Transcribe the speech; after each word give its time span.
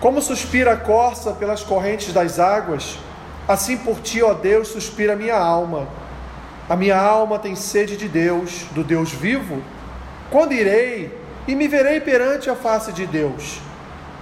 Como 0.00 0.22
suspira 0.22 0.74
a 0.74 0.76
corça 0.76 1.32
pelas 1.32 1.62
correntes 1.64 2.12
das 2.12 2.38
águas, 2.38 2.98
assim 3.48 3.76
por 3.76 4.00
ti, 4.00 4.22
ó 4.22 4.32
Deus, 4.32 4.68
suspira 4.68 5.14
a 5.14 5.16
minha 5.16 5.36
alma. 5.36 5.88
A 6.68 6.76
minha 6.76 6.96
alma 6.96 7.38
tem 7.38 7.56
sede 7.56 7.96
de 7.96 8.06
Deus, 8.06 8.66
do 8.72 8.84
Deus 8.84 9.10
vivo. 9.10 9.60
Quando 10.30 10.52
irei 10.52 11.12
e 11.48 11.56
me 11.56 11.66
verei 11.66 12.00
perante 12.00 12.48
a 12.48 12.54
face 12.54 12.92
de 12.92 13.06
Deus? 13.06 13.58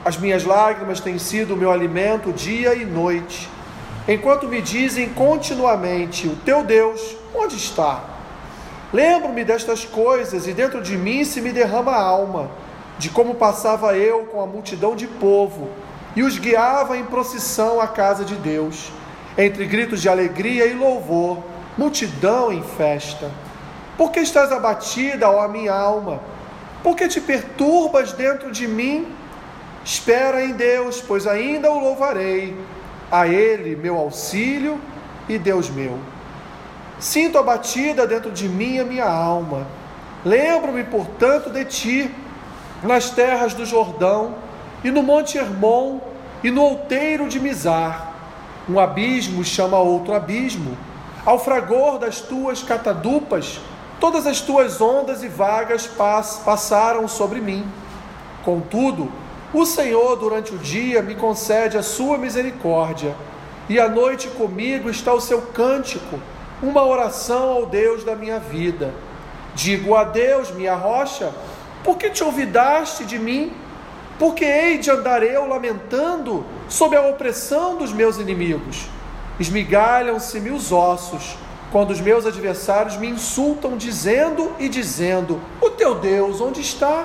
As 0.02 0.16
minhas 0.16 0.44
lágrimas 0.44 1.00
têm 1.00 1.18
sido 1.18 1.54
o 1.54 1.56
meu 1.56 1.70
alimento 1.70 2.32
dia 2.32 2.74
e 2.74 2.84
noite, 2.84 3.50
enquanto 4.08 4.46
me 4.46 4.62
dizem 4.62 5.10
continuamente: 5.10 6.26
O 6.26 6.36
teu 6.36 6.64
Deus, 6.64 7.16
onde 7.34 7.56
está? 7.56 8.02
Lembro-me 8.92 9.44
destas 9.44 9.84
coisas 9.84 10.46
e 10.46 10.52
dentro 10.52 10.80
de 10.80 10.96
mim 10.96 11.24
se 11.24 11.40
me 11.40 11.52
derrama 11.52 11.92
a 11.92 12.00
alma, 12.00 12.50
de 12.98 13.10
como 13.10 13.34
passava 13.34 13.96
eu 13.96 14.24
com 14.26 14.40
a 14.40 14.46
multidão 14.46 14.96
de 14.96 15.06
povo 15.06 15.68
e 16.14 16.22
os 16.22 16.38
guiava 16.38 16.96
em 16.96 17.04
procissão 17.04 17.80
à 17.80 17.86
casa 17.86 18.24
de 18.24 18.34
Deus, 18.36 18.90
entre 19.36 19.66
gritos 19.66 20.00
de 20.00 20.08
alegria 20.08 20.66
e 20.66 20.74
louvor, 20.74 21.42
multidão 21.76 22.50
em 22.50 22.62
festa. 22.62 23.30
Por 23.98 24.10
que 24.10 24.20
estás 24.20 24.50
abatida, 24.50 25.30
ó 25.30 25.46
minha 25.46 25.74
alma? 25.74 26.20
Por 26.82 26.96
que 26.96 27.08
te 27.08 27.20
perturbas 27.20 28.12
dentro 28.12 28.50
de 28.50 28.66
mim? 28.66 29.06
Espera 29.84 30.44
em 30.44 30.52
Deus, 30.52 31.00
pois 31.00 31.26
ainda 31.26 31.70
o 31.70 31.78
louvarei. 31.78 32.56
A 33.10 33.28
Ele, 33.28 33.76
meu 33.76 33.96
auxílio 33.96 34.80
e 35.28 35.38
Deus 35.38 35.70
meu. 35.70 35.98
Sinto 36.98 37.38
abatida 37.38 38.06
dentro 38.06 38.30
de 38.30 38.48
mim 38.48 38.78
a 38.78 38.84
minha 38.84 39.04
alma. 39.04 39.66
Lembro-me, 40.24 40.82
portanto, 40.84 41.50
de 41.50 41.64
ti, 41.64 42.10
nas 42.82 43.10
terras 43.10 43.54
do 43.54 43.64
Jordão, 43.64 44.34
e 44.84 44.90
no 44.90 45.02
Monte 45.02 45.38
Hermon, 45.38 45.98
e 46.42 46.50
no 46.50 46.62
outeiro 46.62 47.28
de 47.28 47.40
Mizar. 47.40 48.12
Um 48.68 48.78
abismo 48.78 49.44
chama 49.44 49.78
outro 49.78 50.14
abismo. 50.14 50.76
Ao 51.24 51.38
fragor 51.38 51.98
das 51.98 52.20
tuas 52.20 52.62
catadupas, 52.62 53.60
todas 53.98 54.26
as 54.26 54.40
tuas 54.40 54.80
ondas 54.80 55.22
e 55.22 55.28
vagas 55.28 55.86
passaram 56.44 57.08
sobre 57.08 57.40
mim. 57.40 57.66
Contudo, 58.44 59.10
o 59.52 59.64
Senhor, 59.64 60.16
durante 60.16 60.54
o 60.54 60.58
dia, 60.58 61.02
me 61.02 61.14
concede 61.14 61.76
a 61.78 61.82
sua 61.82 62.18
misericórdia, 62.18 63.14
e 63.68 63.80
à 63.80 63.88
noite 63.88 64.28
comigo 64.28 64.90
está 64.90 65.12
o 65.12 65.20
seu 65.20 65.42
cântico, 65.42 66.20
uma 66.62 66.84
oração 66.84 67.50
ao 67.50 67.66
Deus 67.66 68.04
da 68.04 68.14
minha 68.14 68.38
vida. 68.38 68.92
Digo 69.54 69.94
a 69.96 70.04
Deus, 70.04 70.50
minha 70.50 70.74
rocha, 70.74 71.32
por 71.86 71.96
que 71.96 72.10
te 72.10 72.24
olvidaste 72.24 73.04
de 73.04 73.16
mim? 73.16 73.52
Porque 74.18 74.44
hei 74.44 74.78
de 74.78 74.90
andar 74.90 75.22
eu 75.22 75.46
lamentando 75.46 76.44
sob 76.68 76.96
a 76.96 77.02
opressão 77.02 77.76
dos 77.76 77.92
meus 77.92 78.18
inimigos. 78.18 78.88
Esmigalham-se-me 79.38 80.50
os 80.50 80.72
ossos, 80.72 81.38
quando 81.70 81.92
os 81.92 82.00
meus 82.00 82.26
adversários 82.26 82.96
me 82.96 83.06
insultam, 83.06 83.76
dizendo 83.76 84.52
e 84.58 84.68
dizendo: 84.68 85.40
O 85.60 85.70
teu 85.70 85.94
Deus 85.94 86.40
onde 86.40 86.60
está? 86.60 87.04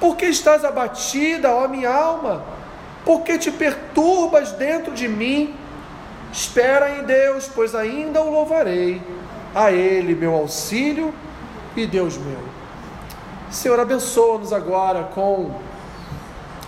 Por 0.00 0.16
que 0.16 0.26
estás 0.26 0.64
abatida, 0.64 1.54
ó 1.54 1.68
minha 1.68 1.94
alma? 1.94 2.42
Por 3.04 3.20
que 3.20 3.38
te 3.38 3.52
perturbas 3.52 4.50
dentro 4.50 4.92
de 4.94 5.06
mim? 5.06 5.54
Espera 6.32 6.98
em 6.98 7.04
Deus, 7.04 7.48
pois 7.54 7.72
ainda 7.72 8.20
o 8.20 8.32
louvarei. 8.32 9.00
A 9.54 9.70
Ele, 9.70 10.14
meu 10.14 10.34
auxílio 10.34 11.14
e 11.76 11.86
Deus 11.86 12.16
meu. 12.16 12.55
Senhor, 13.56 13.80
abençoa-nos 13.80 14.52
agora 14.52 15.04
com 15.14 15.50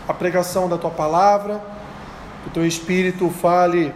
a 0.08 0.14
pregação 0.14 0.70
da 0.70 0.78
tua 0.78 0.88
palavra, 0.88 1.60
que 2.42 2.48
o 2.48 2.52
teu 2.52 2.66
Espírito 2.66 3.28
fale 3.28 3.94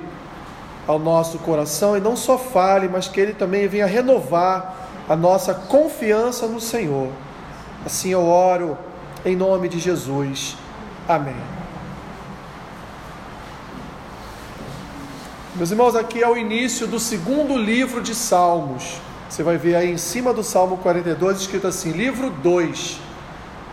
ao 0.87 0.99
nosso 0.99 1.39
coração 1.39 1.97
e 1.97 2.01
não 2.01 2.15
só 2.15 2.37
fale, 2.37 2.89
mas 2.89 3.09
que 3.09 3.19
ele 3.19 3.33
também 3.33 3.67
venha 3.67 3.87
renovar 3.87 4.77
a 5.09 5.17
nossa 5.17 5.55
confiança 5.55 6.47
no 6.47 6.61
Senhor. 6.61 7.09
Assim 7.87 8.11
eu 8.11 8.27
oro 8.27 8.77
em 9.25 9.35
nome 9.35 9.71
de 9.71 9.79
Jesus. 9.79 10.59
Amém. 11.09 11.35
Meus 15.55 15.71
irmãos, 15.71 15.97
aqui 15.97 16.23
é 16.23 16.29
o 16.29 16.37
início 16.37 16.87
do 16.87 17.01
segundo 17.01 17.57
livro 17.57 18.03
de 18.03 18.15
Salmos. 18.15 19.01
Você 19.33 19.43
vai 19.43 19.57
ver 19.57 19.77
aí 19.77 19.91
em 19.91 19.97
cima 19.97 20.31
do 20.35 20.45
Salmo 20.45 20.77
42 20.77 21.41
escrito 21.41 21.67
assim: 21.67 21.91
livro 21.91 22.29
2. 22.29 23.01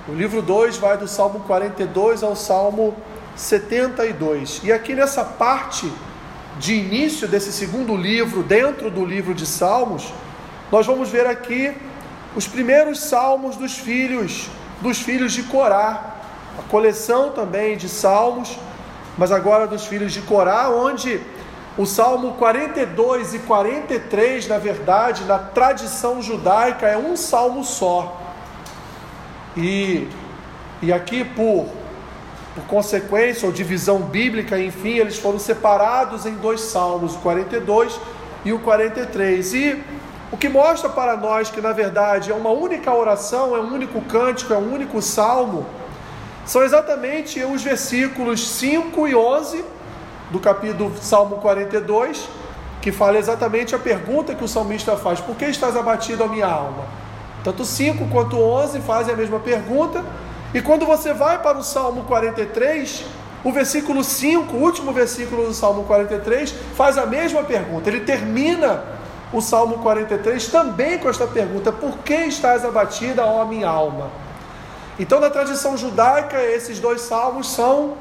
O 0.08 0.14
livro 0.14 0.42
2 0.42 0.78
vai 0.78 0.98
do 0.98 1.06
Salmo 1.06 1.42
42 1.42 2.24
ao 2.24 2.34
Salmo 2.34 2.96
72. 3.36 4.62
E 4.64 4.72
aqui 4.72 4.96
nessa 4.96 5.22
parte 5.22 5.92
de 6.60 6.76
início 6.76 7.28
desse 7.28 7.52
segundo 7.52 7.94
livro, 7.98 8.42
dentro 8.42 8.90
do 8.90 9.04
livro 9.04 9.34
de 9.34 9.46
Salmos, 9.46 10.14
nós 10.72 10.86
vamos 10.86 11.10
ver 11.10 11.28
aqui 11.28 11.74
os 12.38 12.48
primeiros 12.48 13.02
salmos 13.02 13.58
dos 13.58 13.78
filhos 13.78 14.48
dos 14.80 15.02
filhos 15.02 15.34
de 15.34 15.44
Corá, 15.44 16.16
a 16.58 16.62
coleção 16.70 17.32
também 17.32 17.76
de 17.76 17.90
salmos, 17.90 18.58
mas 19.18 19.30
agora 19.30 19.68
dos 19.68 19.86
filhos 19.86 20.14
de 20.14 20.22
Corá, 20.22 20.70
onde 20.70 21.20
o 21.80 21.86
Salmo 21.86 22.34
42 22.34 23.36
e 23.36 23.40
43, 23.40 24.50
na 24.50 24.58
verdade, 24.58 25.24
na 25.24 25.40
tradição 25.40 26.22
judaica, 26.22 26.86
é 26.86 26.98
um 26.98 27.16
salmo 27.16 27.64
só. 27.64 28.20
E, 29.56 30.06
e 30.82 30.92
aqui, 30.92 31.24
por, 31.24 31.68
por 32.54 32.66
consequência 32.68 33.46
ou 33.46 33.54
divisão 33.54 34.00
bíblica, 34.00 34.60
enfim, 34.60 34.98
eles 34.98 35.18
foram 35.18 35.40
separados 35.40 36.26
em 36.26 36.36
dois 36.36 36.60
salmos, 36.60 37.16
o 37.16 37.20
42 37.20 37.98
e 38.44 38.52
o 38.52 38.60
43. 38.60 39.54
E 39.54 39.84
o 40.34 40.38
que 40.38 40.50
mostra 40.50 40.90
para 40.90 41.16
nós 41.16 41.50
que, 41.50 41.62
na 41.62 41.72
verdade, 41.72 42.30
é 42.30 42.36
uma 42.36 42.50
única 42.50 42.94
oração, 42.94 43.56
é 43.56 43.60
um 43.62 43.74
único 43.74 44.02
cântico, 44.02 44.54
é 44.54 44.58
um 44.58 44.74
único 44.74 45.02
salmo, 45.02 45.66
são 46.46 46.62
exatamente 46.62 47.42
os 47.42 47.64
versículos 47.64 48.46
5 48.50 49.08
e 49.08 49.16
11 49.16 49.79
do 50.30 50.40
capítulo 50.40 50.92
Salmo 51.02 51.38
42, 51.38 52.28
que 52.82 52.92
fala 52.92 53.18
exatamente 53.18 53.76
a 53.76 53.80
pergunta 53.80 54.36
que 54.36 54.44
o 54.44 54.48
salmista 54.48 54.96
faz: 54.96 55.20
Por 55.20 55.36
que 55.36 55.46
estás 55.46 55.76
abatido 55.76 56.24
a 56.24 56.28
minha 56.28 56.48
alma? 56.48 56.86
Tanto 57.44 57.66
5 57.66 58.08
quanto 58.10 58.38
11 58.40 58.80
fazem 58.82 59.14
a 59.14 59.18
mesma 59.18 59.40
pergunta, 59.40 60.04
e 60.54 60.62
quando 60.62 60.86
você 60.86 61.14
vai 61.14 61.42
para 61.42 61.58
o 61.58 61.64
Salmo 61.64 62.04
43, 62.04 63.06
o 63.44 63.52
versículo 63.52 64.04
5, 64.04 64.56
o 64.56 64.62
último 64.62 64.92
versículo 64.92 65.46
do 65.46 65.54
Salmo 65.54 65.84
43, 65.84 66.54
faz 66.76 66.98
a 66.98 67.06
mesma 67.06 67.44
pergunta. 67.44 67.90
Ele 67.90 68.02
termina 68.02 68.84
o 69.32 69.42
Salmo 69.42 69.78
43 69.80 70.48
também 70.48 70.98
com 70.98 71.10
esta 71.10 71.28
pergunta: 71.28 71.72
Por 71.72 72.00
que 72.00 72.16
estás 72.16 72.66
abatida, 72.66 73.26
ó 73.26 73.46
minha 73.46 73.68
alma? 73.68 74.10
Então, 75.00 75.20
na 75.20 75.30
tradição 75.30 75.78
judaica, 75.78 76.42
esses 76.42 76.80
dois 76.80 77.02
salmos 77.02 77.50
são 77.50 77.94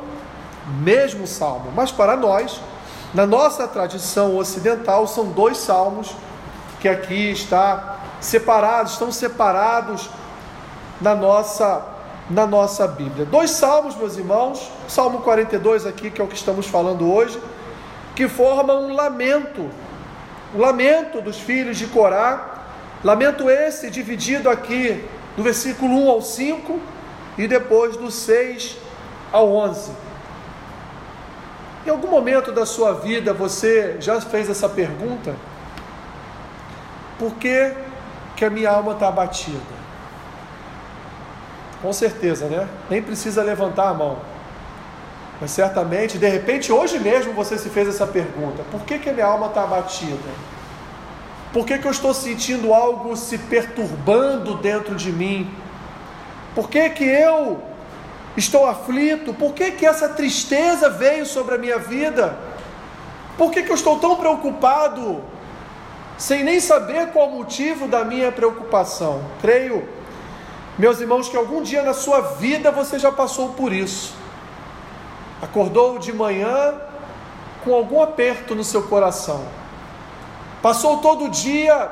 mesmo 0.80 1.26
salmo, 1.26 1.72
mas 1.74 1.90
para 1.90 2.16
nós, 2.16 2.60
na 3.14 3.26
nossa 3.26 3.66
tradição 3.66 4.36
ocidental, 4.36 5.06
são 5.06 5.26
dois 5.26 5.56
salmos 5.58 6.14
que 6.80 6.88
aqui 6.88 7.30
está 7.30 7.96
separados, 8.20 8.92
estão 8.92 9.10
separados 9.10 10.08
na 11.00 11.14
nossa 11.14 11.94
na 12.30 12.46
nossa 12.46 12.86
Bíblia. 12.86 13.24
Dois 13.24 13.52
salmos, 13.52 13.96
meus 13.96 14.18
irmãos, 14.18 14.70
Salmo 14.86 15.20
42 15.20 15.86
aqui, 15.86 16.10
que 16.10 16.20
é 16.20 16.24
o 16.24 16.28
que 16.28 16.36
estamos 16.36 16.66
falando 16.66 17.10
hoje, 17.10 17.40
que 18.14 18.28
formam 18.28 18.84
um 18.84 18.94
lamento 18.94 19.70
o 20.54 20.58
lamento 20.58 21.20
dos 21.20 21.38
filhos 21.38 21.76
de 21.76 21.86
Corá, 21.86 22.64
lamento 23.04 23.50
esse 23.50 23.90
dividido 23.90 24.48
aqui 24.48 25.04
do 25.36 25.42
versículo 25.42 25.92
1 26.06 26.10
ao 26.10 26.22
5 26.22 26.80
e 27.36 27.46
depois 27.46 27.96
do 27.96 28.10
6 28.10 28.76
ao 29.30 29.52
11. 29.52 30.07
Em 31.88 31.90
algum 31.90 32.08
momento 32.08 32.52
da 32.52 32.66
sua 32.66 32.92
vida 32.92 33.32
você 33.32 33.96
já 33.98 34.20
fez 34.20 34.50
essa 34.50 34.68
pergunta? 34.68 35.34
Por 37.18 37.32
que, 37.36 37.72
que 38.36 38.44
a 38.44 38.50
minha 38.50 38.70
alma 38.70 38.92
está 38.92 39.08
abatida? 39.08 39.78
Com 41.80 41.90
certeza, 41.90 42.44
né? 42.44 42.68
Nem 42.90 43.02
precisa 43.02 43.42
levantar 43.42 43.88
a 43.88 43.94
mão. 43.94 44.18
Mas 45.40 45.50
certamente, 45.50 46.18
de 46.18 46.28
repente, 46.28 46.70
hoje 46.70 46.98
mesmo 46.98 47.32
você 47.32 47.56
se 47.56 47.70
fez 47.70 47.88
essa 47.88 48.06
pergunta: 48.06 48.62
por 48.70 48.82
que, 48.82 48.98
que 48.98 49.08
a 49.08 49.14
minha 49.14 49.24
alma 49.24 49.46
está 49.46 49.62
abatida? 49.62 50.28
Por 51.54 51.64
que, 51.64 51.78
que 51.78 51.86
eu 51.86 51.90
estou 51.90 52.12
sentindo 52.12 52.74
algo 52.74 53.16
se 53.16 53.38
perturbando 53.38 54.58
dentro 54.58 54.94
de 54.94 55.10
mim? 55.10 55.50
Por 56.54 56.68
que, 56.68 56.90
que 56.90 57.04
eu 57.04 57.62
estou 58.38 58.66
aflito? 58.66 59.34
Por 59.34 59.52
que, 59.52 59.72
que 59.72 59.86
essa 59.86 60.08
tristeza 60.08 60.88
veio 60.90 61.26
sobre 61.26 61.54
a 61.54 61.58
minha 61.58 61.78
vida? 61.78 62.36
Por 63.36 63.50
que, 63.50 63.62
que 63.62 63.70
eu 63.70 63.76
estou 63.76 63.98
tão 63.98 64.16
preocupado, 64.16 65.22
sem 66.16 66.42
nem 66.42 66.60
saber 66.60 67.08
qual 67.08 67.28
o 67.28 67.36
motivo 67.36 67.86
da 67.86 68.04
minha 68.04 68.32
preocupação? 68.32 69.22
Creio, 69.40 69.88
meus 70.78 71.00
irmãos, 71.00 71.28
que 71.28 71.36
algum 71.36 71.62
dia 71.62 71.82
na 71.82 71.94
sua 71.94 72.20
vida 72.20 72.70
você 72.70 72.98
já 72.98 73.12
passou 73.12 73.50
por 73.50 73.72
isso 73.72 74.18
acordou 75.40 75.98
de 75.98 76.12
manhã 76.12 76.74
com 77.64 77.74
algum 77.74 78.02
aperto 78.02 78.54
no 78.54 78.64
seu 78.64 78.82
coração. 78.84 79.44
Passou 80.60 80.98
todo 80.98 81.26
o 81.26 81.28
dia 81.28 81.88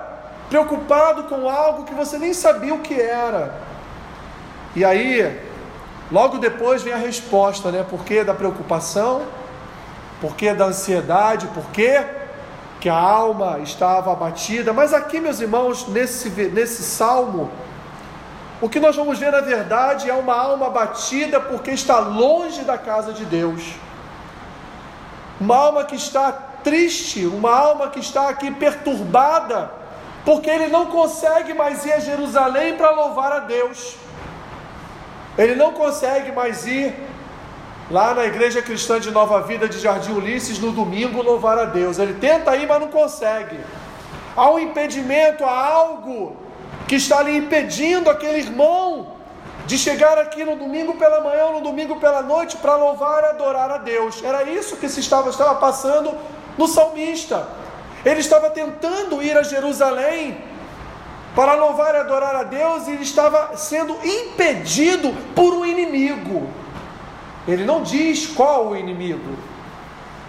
preocupado 0.49 1.25
com 1.25 1.49
algo 1.49 1.85
que 1.85 1.95
você 1.95 2.19
nem 2.19 2.33
sabia 2.33 2.75
o 2.75 2.81
que 2.81 2.95
era. 2.95 3.55
E 4.75 4.85
aí, 4.85 5.41
logo 6.11 6.39
depois 6.39 6.83
vem 6.83 6.93
a 6.93 6.99
resposta, 6.99 7.71
né? 7.71 7.85
Por 7.89 8.05
que 8.05 8.23
da 8.23 8.35
preocupação? 8.35 9.23
Por 10.21 10.35
que 10.37 10.53
da 10.53 10.67
ansiedade? 10.67 11.47
Por 11.49 11.65
que 11.71 12.05
que 12.81 12.89
a 12.89 12.99
alma 12.99 13.59
estava 13.61 14.13
abatida? 14.13 14.73
Mas 14.73 14.93
aqui, 14.93 15.21
meus 15.21 15.41
irmãos, 15.41 15.89
nesse, 15.89 16.29
nesse 16.29 16.83
salmo, 16.83 17.51
o 18.61 18.69
que 18.69 18.81
nós 18.81 18.97
vamos 18.97 19.19
ver 19.19 19.31
na 19.31 19.41
verdade 19.41 20.09
é 20.09 20.15
uma 20.15 20.35
alma 20.35 20.69
abatida 20.69 21.39
porque 21.39 21.71
está 21.71 21.99
longe 21.99 22.63
da 22.63 22.79
casa 22.79 23.13
de 23.13 23.25
Deus. 23.25 23.75
Uma 25.39 25.57
alma 25.57 25.85
que 25.85 25.95
está 25.95 26.33
triste, 26.33 27.27
uma 27.27 27.55
alma 27.55 27.89
que 27.89 28.01
está 28.01 28.31
aqui 28.31 28.51
perturbada, 28.51 29.71
porque 30.25 30.49
ele 30.49 30.69
não 30.69 30.87
consegue 30.87 31.53
mais 31.53 31.85
ir 31.85 31.93
a 31.93 32.01
Jerusalém 32.01 32.77
para 32.77 32.91
louvar 32.91 33.31
a 33.33 33.39
Deus. 33.41 33.97
Ele 35.39 35.55
não 35.55 35.73
consegue 35.73 36.33
mais 36.33 36.67
ir 36.67 36.95
lá 37.91 38.15
na 38.15 38.25
igreja 38.25 38.63
cristã 38.63 38.99
de 38.99 39.11
Nova 39.11 39.43
Vida 39.43 39.69
de 39.69 39.79
Jardim 39.79 40.13
Ulisses 40.13 40.59
no 40.59 40.73
domingo 40.73 41.23
louvar 41.23 41.59
a 41.59 41.65
Deus. 41.65 41.99
Ele 41.99 42.15
tenta 42.15 42.57
ir, 42.57 42.67
mas 42.67 42.81
não 42.81 42.89
consegue. 42.89 43.59
Há 44.35 44.51
um 44.51 44.59
impedimento, 44.59 45.45
há 45.45 45.67
algo 45.67 46.37
que 46.89 46.97
está 46.97 47.19
ali 47.19 47.37
impedindo 47.37 48.09
aquele 48.09 48.39
irmão 48.39 49.15
de 49.67 49.77
chegar 49.77 50.17
aqui 50.19 50.45
no 50.45 50.57
domingo 50.57 50.95
pela 50.95 51.21
manhã 51.21 51.47
ou 51.47 51.55
no 51.55 51.61
domingo 51.61 51.97
pela 51.97 52.23
noite 52.23 52.57
para 52.57 52.77
louvar 52.77 53.23
e 53.25 53.27
adorar 53.27 53.71
a 53.71 53.79
Deus. 53.79 54.23
Era 54.23 54.45
isso 54.45 54.77
que 54.77 54.89
se 54.89 55.01
estava, 55.01 55.29
estava 55.31 55.57
passando 55.57 56.15
no 56.57 56.69
salmista. 56.69 57.47
Ele 58.05 58.21
estava 58.21 58.49
tentando 58.51 59.23
ir 59.23 59.37
a 59.37 59.43
Jerusalém 59.43 60.39
para 61.37 61.53
louvar 61.53 61.95
e 61.95 61.99
adorar 61.99 62.35
a 62.35 62.45
Deus 62.45 62.89
e 62.89 62.93
ele 62.93 63.03
estava 63.03 63.55
sendo 63.59 63.95
impedido 64.03 65.13
por 65.35 65.53
um 65.53 65.67
inimigo. 65.67 66.49
Ele 67.47 67.63
não 67.63 67.83
diz 67.83 68.27
qual 68.27 68.69
o 68.69 68.77
inimigo. 68.77 69.37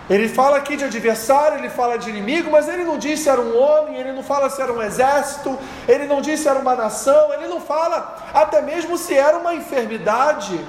Ele 0.10 0.28
fala 0.28 0.58
aqui 0.58 0.76
de 0.76 0.84
adversário, 0.84 1.60
ele 1.60 1.70
fala 1.70 1.98
de 1.98 2.10
inimigo, 2.10 2.52
mas 2.52 2.68
ele 2.68 2.84
não 2.84 2.98
diz 2.98 3.22
se 3.22 3.30
era 3.30 3.40
um 3.40 3.58
homem, 3.58 3.96
ele 3.96 4.12
não 4.12 4.22
fala 4.22 4.50
se 4.50 4.62
era 4.62 4.72
um 4.72 4.82
exército, 4.82 5.58
ele 5.88 6.06
não 6.08 6.22
diz 6.22 6.42
se 6.42 6.48
era 6.48 6.60
uma 6.60 6.76
nação, 6.76 7.34
ele 7.34 7.48
não 7.48 7.62
fala 7.62 8.18
até 8.34 8.62
mesmo 8.62 8.98
se 8.98 9.14
era 9.14 9.38
uma 9.38 9.56
enfermidade 9.56 10.60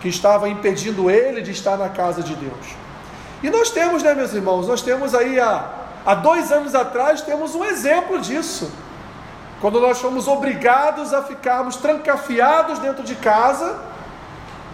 que 0.00 0.08
estava 0.08 0.48
impedindo 0.48 1.10
ele 1.10 1.42
de 1.42 1.50
estar 1.50 1.76
na 1.76 1.90
casa 1.90 2.22
de 2.22 2.34
Deus. 2.34 2.66
E 3.42 3.50
nós 3.50 3.70
temos, 3.70 4.02
né, 4.02 4.14
meus 4.14 4.32
irmãos, 4.32 4.66
nós 4.66 4.82
temos 4.82 5.14
aí 5.14 5.38
há, 5.38 5.87
há 6.08 6.14
dois 6.14 6.50
anos 6.50 6.74
atrás, 6.74 7.20
temos 7.20 7.54
um 7.54 7.62
exemplo 7.62 8.18
disso. 8.18 8.72
Quando 9.60 9.78
nós 9.78 10.00
fomos 10.00 10.26
obrigados 10.26 11.12
a 11.12 11.22
ficarmos 11.22 11.76
trancafiados 11.76 12.78
dentro 12.78 13.02
de 13.02 13.14
casa 13.14 13.78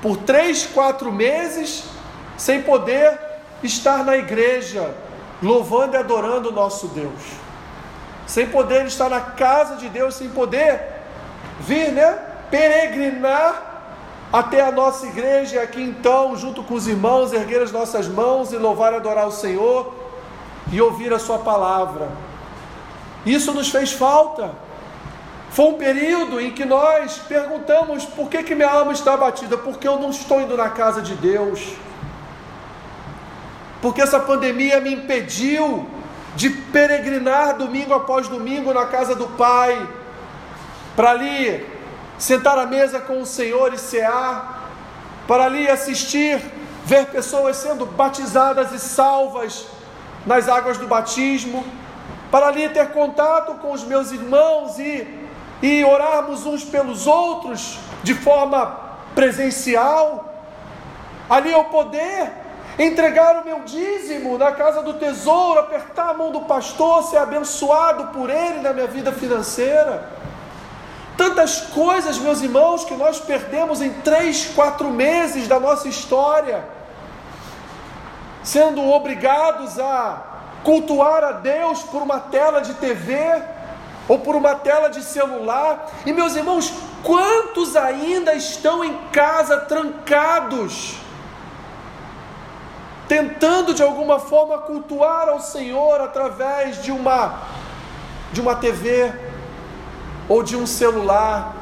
por 0.00 0.16
três, 0.18 0.64
quatro 0.64 1.10
meses 1.10 1.86
sem 2.36 2.62
poder 2.62 3.18
estar 3.64 4.04
na 4.04 4.16
igreja, 4.16 4.94
louvando 5.42 5.96
e 5.96 5.96
adorando 5.96 6.50
o 6.50 6.52
nosso 6.52 6.86
Deus, 6.86 7.20
sem 8.28 8.46
poder 8.46 8.86
estar 8.86 9.08
na 9.08 9.20
casa 9.20 9.74
de 9.74 9.88
Deus, 9.88 10.14
sem 10.14 10.28
poder 10.28 10.80
vir, 11.58 11.90
né, 11.90 12.16
peregrinar 12.48 13.72
até 14.32 14.60
a 14.60 14.70
nossa 14.70 15.04
igreja, 15.06 15.62
aqui 15.62 15.82
então, 15.82 16.36
junto 16.36 16.62
com 16.62 16.74
os 16.74 16.86
irmãos, 16.86 17.32
erguer 17.32 17.60
as 17.60 17.72
nossas 17.72 18.06
mãos 18.06 18.52
e 18.52 18.56
louvar 18.56 18.92
e 18.92 18.96
adorar 18.96 19.26
o 19.26 19.32
Senhor 19.32 20.03
e 20.74 20.80
ouvir 20.80 21.12
a 21.12 21.18
Sua 21.18 21.38
palavra. 21.38 22.08
Isso 23.24 23.52
nos 23.52 23.70
fez 23.70 23.92
falta. 23.92 24.52
Foi 25.50 25.66
um 25.66 25.74
período 25.74 26.40
em 26.40 26.50
que 26.50 26.64
nós 26.64 27.18
perguntamos 27.28 28.04
por 28.04 28.28
que, 28.28 28.42
que 28.42 28.54
minha 28.54 28.70
alma 28.70 28.92
está 28.92 29.14
abatida, 29.14 29.56
porque 29.56 29.86
eu 29.86 29.98
não 29.98 30.10
estou 30.10 30.40
indo 30.40 30.56
na 30.56 30.68
casa 30.68 31.00
de 31.00 31.14
Deus 31.14 31.60
porque 33.84 34.00
essa 34.00 34.18
pandemia 34.18 34.80
me 34.80 34.94
impediu 34.94 35.86
de 36.34 36.48
peregrinar 36.48 37.58
domingo 37.58 37.92
após 37.92 38.26
domingo 38.28 38.72
na 38.72 38.86
casa 38.86 39.14
do 39.14 39.26
Pai, 39.26 39.86
para 40.96 41.10
ali 41.10 41.68
sentar 42.16 42.58
à 42.58 42.64
mesa 42.64 42.98
com 42.98 43.20
o 43.20 43.26
Senhor 43.26 43.74
e 43.74 43.78
cear, 43.78 44.70
para 45.28 45.44
ali 45.44 45.68
assistir, 45.68 46.40
ver 46.86 47.08
pessoas 47.08 47.58
sendo 47.58 47.84
batizadas 47.84 48.72
e 48.72 48.78
salvas 48.78 49.66
nas 50.26 50.48
águas 50.48 50.78
do 50.78 50.86
batismo, 50.86 51.64
para 52.30 52.48
ali 52.48 52.68
ter 52.68 52.90
contato 52.90 53.54
com 53.54 53.72
os 53.72 53.84
meus 53.84 54.10
irmãos 54.10 54.78
e, 54.78 55.06
e 55.62 55.84
orarmos 55.84 56.46
uns 56.46 56.64
pelos 56.64 57.06
outros 57.06 57.78
de 58.02 58.14
forma 58.14 58.80
presencial, 59.14 60.32
ali 61.28 61.52
eu 61.52 61.64
poder 61.64 62.30
entregar 62.78 63.40
o 63.40 63.44
meu 63.44 63.60
dízimo 63.60 64.36
na 64.36 64.52
casa 64.52 64.82
do 64.82 64.94
tesouro, 64.94 65.60
apertar 65.60 66.10
a 66.10 66.14
mão 66.14 66.32
do 66.32 66.40
pastor, 66.40 67.04
ser 67.04 67.18
abençoado 67.18 68.08
por 68.08 68.28
ele 68.28 68.60
na 68.60 68.72
minha 68.72 68.86
vida 68.86 69.12
financeira. 69.12 70.08
Tantas 71.16 71.60
coisas, 71.60 72.18
meus 72.18 72.42
irmãos, 72.42 72.84
que 72.84 72.94
nós 72.94 73.20
perdemos 73.20 73.80
em 73.80 73.92
três, 74.00 74.46
quatro 74.46 74.90
meses 74.90 75.46
da 75.46 75.60
nossa 75.60 75.88
história, 75.88 76.64
sendo 78.44 78.88
obrigados 78.88 79.80
a 79.80 80.22
cultuar 80.62 81.24
a 81.24 81.32
Deus 81.32 81.82
por 81.82 82.00
uma 82.02 82.20
tela 82.20 82.60
de 82.60 82.74
TV 82.74 83.42
ou 84.06 84.20
por 84.20 84.36
uma 84.36 84.54
tela 84.54 84.88
de 84.88 85.02
celular. 85.02 85.90
E 86.06 86.12
meus 86.12 86.36
irmãos, 86.36 86.72
quantos 87.02 87.74
ainda 87.74 88.34
estão 88.34 88.84
em 88.84 88.96
casa 89.10 89.58
trancados? 89.62 91.02
tentando 93.08 93.74
de 93.74 93.82
alguma 93.82 94.18
forma 94.18 94.58
cultuar 94.58 95.28
ao 95.28 95.40
Senhor 95.40 96.00
através 96.00 96.82
de 96.82 96.90
uma 96.90 97.42
de 98.32 98.40
uma 98.40 98.56
TV 98.56 99.12
ou 100.28 100.42
de 100.42 100.56
um 100.56 100.66
celular, 100.66 101.54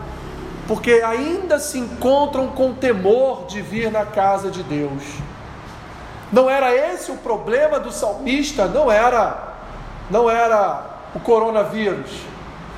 porque 0.67 1.03
ainda 1.05 1.59
se 1.59 1.79
encontram 1.79 2.49
com 2.49 2.73
temor 2.73 3.45
de 3.47 3.61
vir 3.61 3.91
na 3.91 4.07
casa 4.07 4.51
de 4.51 4.63
Deus. 4.63 5.03
Não 6.33 6.49
era 6.49 6.75
esse 6.75 7.11
o 7.11 7.17
problema 7.17 7.79
do 7.79 7.93
salmista, 7.93 8.67
não 8.67 8.91
era 8.91 9.53
não 10.11 10.29
era 10.29 10.85
o 11.15 11.21
coronavírus. 11.21 12.11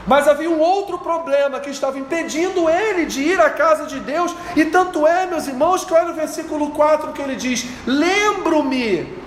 Mas 0.07 0.29
havia 0.29 0.51
um 0.51 0.61
outro 0.61 0.99
problema 0.99 1.61
que 1.61 1.71
estava 1.71 1.99
impedindo 1.99 2.69
ele 2.69 3.07
de 3.07 3.23
ir 3.23 3.41
à 3.41 3.49
casa 3.49 3.87
de 3.87 3.99
Deus, 4.01 4.35
e 4.55 4.67
tanto 4.67 5.07
é, 5.07 5.27
meus 5.27 5.47
irmãos, 5.47 5.85
que 5.85 5.95
olha 5.95 6.11
o 6.11 6.15
versículo 6.15 6.71
4 6.73 7.13
que 7.13 7.23
ele 7.23 7.37
diz: 7.37 7.67
Lembro-me 7.87 9.19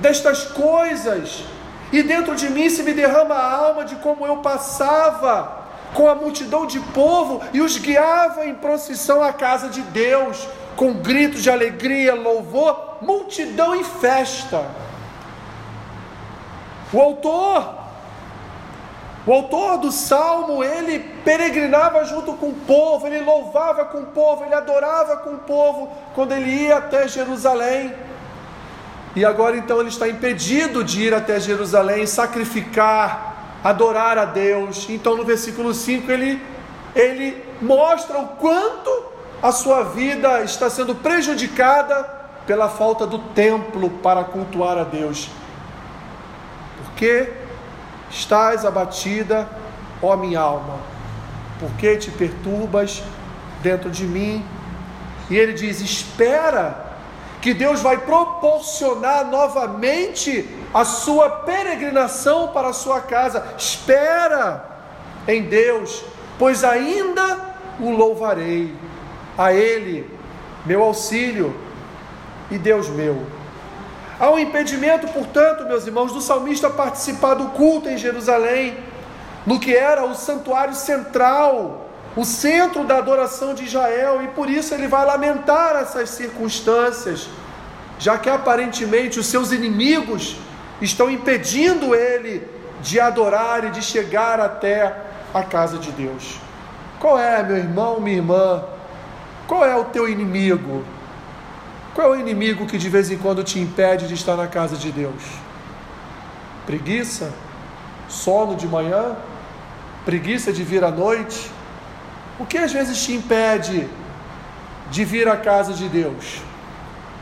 destas 0.00 0.44
coisas, 0.44 1.44
e 1.92 2.02
dentro 2.02 2.34
de 2.34 2.48
mim 2.50 2.68
se 2.68 2.82
me 2.82 2.92
derrama 2.92 3.34
a 3.34 3.56
alma 3.56 3.84
de 3.84 3.94
como 3.96 4.26
eu 4.26 4.38
passava 4.38 5.64
com 5.94 6.08
a 6.08 6.14
multidão 6.16 6.66
de 6.66 6.80
povo 6.80 7.40
e 7.52 7.60
os 7.60 7.78
guiava 7.78 8.44
em 8.44 8.54
procissão 8.54 9.22
à 9.22 9.32
casa 9.32 9.68
de 9.68 9.80
Deus, 9.80 10.48
com 10.76 10.94
gritos 10.94 11.42
de 11.42 11.50
alegria, 11.50 12.14
louvor, 12.14 12.98
multidão 13.00 13.74
em 13.74 13.84
festa. 13.84 14.64
O 16.92 17.00
autor 17.00 17.84
o 19.26 19.32
autor 19.32 19.78
do 19.78 19.90
salmo, 19.90 20.62
ele 20.62 20.98
peregrinava 21.24 22.04
junto 22.04 22.34
com 22.34 22.48
o 22.48 22.54
povo, 22.54 23.06
ele 23.06 23.20
louvava 23.20 23.86
com 23.86 24.00
o 24.00 24.06
povo, 24.06 24.44
ele 24.44 24.54
adorava 24.54 25.16
com 25.16 25.30
o 25.30 25.38
povo 25.38 25.90
quando 26.14 26.32
ele 26.32 26.50
ia 26.50 26.76
até 26.76 27.08
Jerusalém. 27.08 27.94
E 29.16 29.24
agora 29.24 29.56
então 29.56 29.80
ele 29.80 29.88
está 29.88 30.06
impedido 30.08 30.84
de 30.84 31.04
ir 31.04 31.14
até 31.14 31.40
Jerusalém, 31.40 32.06
sacrificar, 32.06 33.60
adorar 33.64 34.18
a 34.18 34.26
Deus. 34.26 34.86
Então 34.90 35.16
no 35.16 35.24
versículo 35.24 35.72
5 35.72 36.10
ele, 36.12 36.42
ele 36.94 37.42
mostra 37.62 38.18
o 38.18 38.28
quanto 38.36 39.13
a 39.44 39.52
sua 39.52 39.84
vida 39.84 40.42
está 40.42 40.68
sendo 40.68 40.96
prejudicada 40.96 42.02
pela 42.46 42.68
falta 42.68 43.06
do 43.06 43.18
templo 43.18 43.90
para 43.90 44.24
cultuar 44.24 44.76
a 44.76 44.84
Deus. 44.84 45.30
Porque 46.82 47.44
Estás 48.14 48.64
abatida, 48.64 49.48
ó 50.00 50.16
minha 50.16 50.38
alma, 50.38 50.78
porque 51.58 51.96
te 51.96 52.12
perturbas 52.12 53.02
dentro 53.60 53.90
de 53.90 54.04
mim? 54.04 54.46
E 55.28 55.36
ele 55.36 55.52
diz: 55.52 55.80
Espera, 55.80 56.92
que 57.42 57.52
Deus 57.52 57.80
vai 57.80 57.98
proporcionar 57.98 59.26
novamente 59.26 60.48
a 60.72 60.84
sua 60.84 61.28
peregrinação 61.28 62.48
para 62.48 62.68
a 62.68 62.72
sua 62.72 63.00
casa. 63.00 63.44
Espera 63.58 64.64
em 65.26 65.42
Deus, 65.42 66.04
pois 66.38 66.62
ainda 66.62 67.56
o 67.80 67.90
louvarei. 67.90 68.72
A 69.36 69.52
Ele 69.52 70.10
meu 70.64 70.82
auxílio 70.82 71.54
e 72.50 72.58
Deus 72.58 72.88
meu. 72.88 73.26
Há 74.18 74.30
um 74.30 74.38
impedimento, 74.38 75.08
portanto, 75.08 75.66
meus 75.66 75.86
irmãos, 75.86 76.12
do 76.12 76.20
salmista 76.20 76.70
participar 76.70 77.34
do 77.34 77.46
culto 77.48 77.88
em 77.88 77.98
Jerusalém, 77.98 78.76
no 79.44 79.58
que 79.58 79.74
era 79.74 80.04
o 80.04 80.14
santuário 80.14 80.74
central, 80.74 81.88
o 82.16 82.24
centro 82.24 82.84
da 82.84 82.98
adoração 82.98 83.54
de 83.54 83.64
Israel, 83.64 84.22
e 84.22 84.28
por 84.28 84.48
isso 84.48 84.72
ele 84.72 84.86
vai 84.86 85.04
lamentar 85.04 85.76
essas 85.76 86.10
circunstâncias, 86.10 87.28
já 87.98 88.16
que 88.16 88.30
aparentemente 88.30 89.18
os 89.18 89.26
seus 89.26 89.50
inimigos 89.50 90.36
estão 90.80 91.10
impedindo 91.10 91.94
ele 91.94 92.48
de 92.80 93.00
adorar 93.00 93.64
e 93.64 93.70
de 93.70 93.82
chegar 93.82 94.38
até 94.38 94.96
a 95.32 95.42
casa 95.42 95.76
de 95.78 95.90
Deus. 95.90 96.36
Qual 97.00 97.18
é, 97.18 97.42
meu 97.42 97.56
irmão, 97.56 98.00
minha 98.00 98.16
irmã? 98.16 98.73
Qual 99.46 99.64
é 99.64 99.76
o 99.76 99.84
teu 99.84 100.08
inimigo? 100.08 100.84
Qual 101.94 102.14
é 102.14 102.16
o 102.16 102.20
inimigo 102.20 102.66
que 102.66 102.78
de 102.78 102.88
vez 102.88 103.10
em 103.10 103.18
quando 103.18 103.44
te 103.44 103.58
impede 103.58 104.08
de 104.08 104.14
estar 104.14 104.36
na 104.36 104.46
casa 104.46 104.76
de 104.76 104.90
Deus? 104.90 105.22
Preguiça? 106.66 107.32
Sono 108.08 108.56
de 108.56 108.66
manhã? 108.66 109.16
Preguiça 110.04 110.52
de 110.52 110.62
vir 110.62 110.82
à 110.82 110.90
noite? 110.90 111.50
O 112.38 112.44
que 112.44 112.58
às 112.58 112.72
vezes 112.72 113.02
te 113.04 113.12
impede 113.12 113.88
de 114.90 115.04
vir 115.04 115.28
à 115.28 115.36
casa 115.36 115.72
de 115.72 115.88
Deus? 115.88 116.42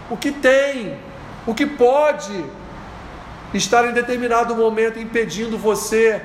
O 0.08 0.16
que 0.16 0.30
tem? 0.30 0.96
O 1.46 1.54
que 1.54 1.66
pode 1.66 2.44
estar 3.52 3.84
em 3.84 3.92
determinado 3.92 4.54
momento 4.54 4.98
impedindo 4.98 5.58
você 5.58 6.22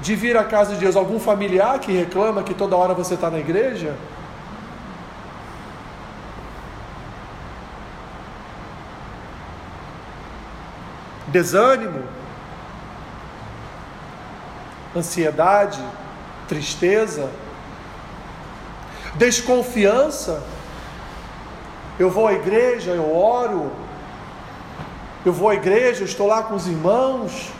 de 0.00 0.14
vir 0.14 0.36
à 0.36 0.44
casa 0.44 0.74
de 0.74 0.80
Deus? 0.80 0.96
Algum 0.96 1.18
familiar 1.18 1.78
que 1.80 1.92
reclama 1.92 2.42
que 2.42 2.54
toda 2.54 2.76
hora 2.76 2.94
você 2.94 3.14
está 3.14 3.30
na 3.30 3.38
igreja? 3.38 3.96
Desânimo? 11.30 12.02
Ansiedade? 14.94 15.80
Tristeza? 16.48 17.30
Desconfiança? 19.14 20.42
Eu 21.98 22.10
vou 22.10 22.26
à 22.26 22.32
igreja, 22.32 22.92
eu 22.92 23.14
oro, 23.14 23.70
eu 25.24 25.32
vou 25.32 25.50
à 25.50 25.54
igreja, 25.54 26.02
estou 26.02 26.26
lá 26.26 26.42
com 26.42 26.54
os 26.54 26.66
irmãos, 26.66 27.52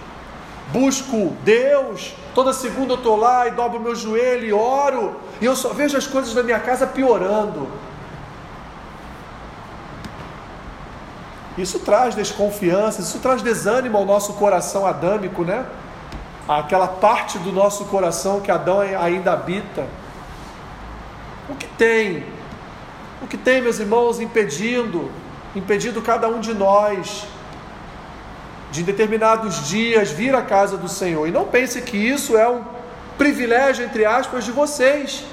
busco 0.73 1.37
Deus, 1.45 2.15
toda 2.35 2.55
segunda 2.55 2.95
eu 2.95 2.97
estou 2.97 3.17
lá 3.17 3.47
e 3.47 3.51
dobro 3.51 3.79
meu 3.79 3.95
joelho 3.95 4.47
e 4.47 4.53
oro, 4.53 5.17
e 5.41 5.45
eu 5.45 5.55
só 5.55 5.75
vejo 5.75 5.97
as 5.97 6.07
coisas 6.07 6.33
da 6.33 6.43
minha 6.43 6.59
casa 6.59 6.87
piorando. 6.87 7.69
Isso 11.61 11.79
traz 11.81 12.15
desconfiança, 12.15 13.01
isso 13.01 13.19
traz 13.19 13.43
desânimo 13.43 13.99
ao 13.99 14.05
nosso 14.05 14.35
coração 14.35 14.87
adâmico, 14.87 15.45
né? 15.45 15.67
Aquela 16.49 16.89
parte 16.89 17.39
do 17.39 17.53
nosso 17.53 17.85
coração 17.85 18.41
que 18.41 18.51
Adão 18.51 18.81
ainda 18.81 19.33
habita. 19.33 19.87
O 21.49 21.55
que 21.55 21.67
tem? 21.67 22.25
O 23.23 23.27
que 23.27 23.37
tem, 23.37 23.61
meus 23.61 23.79
irmãos, 23.79 24.21
impedindo, 24.21 25.11
impedindo 25.55 26.01
cada 26.01 26.29
um 26.29 26.41
de 26.41 26.55
nós 26.55 27.27
de 28.71 28.83
determinados 28.83 29.69
dias 29.69 30.11
vir 30.11 30.35
à 30.35 30.43
casa 30.43 30.77
do 30.77 30.89
Senhor. 30.89 31.27
E 31.27 31.31
não 31.31 31.45
pense 31.45 31.83
que 31.83 31.97
isso 31.97 32.37
é 32.37 32.49
um 32.49 32.63
privilégio, 33.19 33.85
entre 33.85 34.05
aspas, 34.05 34.45
de 34.45 34.53
vocês. 34.53 35.25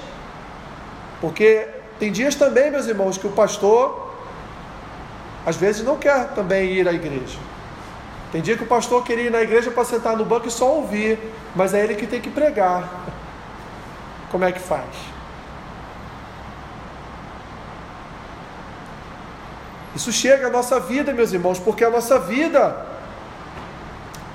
Porque 1.20 1.68
tem 1.98 2.12
dias 2.12 2.34
também, 2.34 2.70
meus 2.70 2.86
irmãos, 2.86 3.16
que 3.16 3.26
o 3.26 3.30
pastor 3.30 4.07
às 5.48 5.56
vezes 5.56 5.82
não 5.82 5.96
quer 5.96 6.28
também 6.34 6.72
ir 6.72 6.86
à 6.86 6.92
igreja. 6.92 7.38
Tem 8.30 8.42
dia 8.42 8.54
que 8.54 8.64
o 8.64 8.66
pastor 8.66 9.02
queria 9.02 9.28
ir 9.28 9.30
na 9.30 9.40
igreja 9.40 9.70
para 9.70 9.82
sentar 9.82 10.14
no 10.14 10.22
banco 10.22 10.46
e 10.46 10.50
só 10.50 10.74
ouvir, 10.74 11.18
mas 11.56 11.72
é 11.72 11.82
ele 11.82 11.94
que 11.94 12.06
tem 12.06 12.20
que 12.20 12.28
pregar. 12.28 12.86
Como 14.30 14.44
é 14.44 14.52
que 14.52 14.60
faz? 14.60 14.84
Isso 19.96 20.12
chega 20.12 20.48
à 20.48 20.50
nossa 20.50 20.78
vida, 20.78 21.14
meus 21.14 21.32
irmãos, 21.32 21.58
porque 21.58 21.82
a 21.82 21.88
nossa 21.88 22.18
vida 22.18 22.86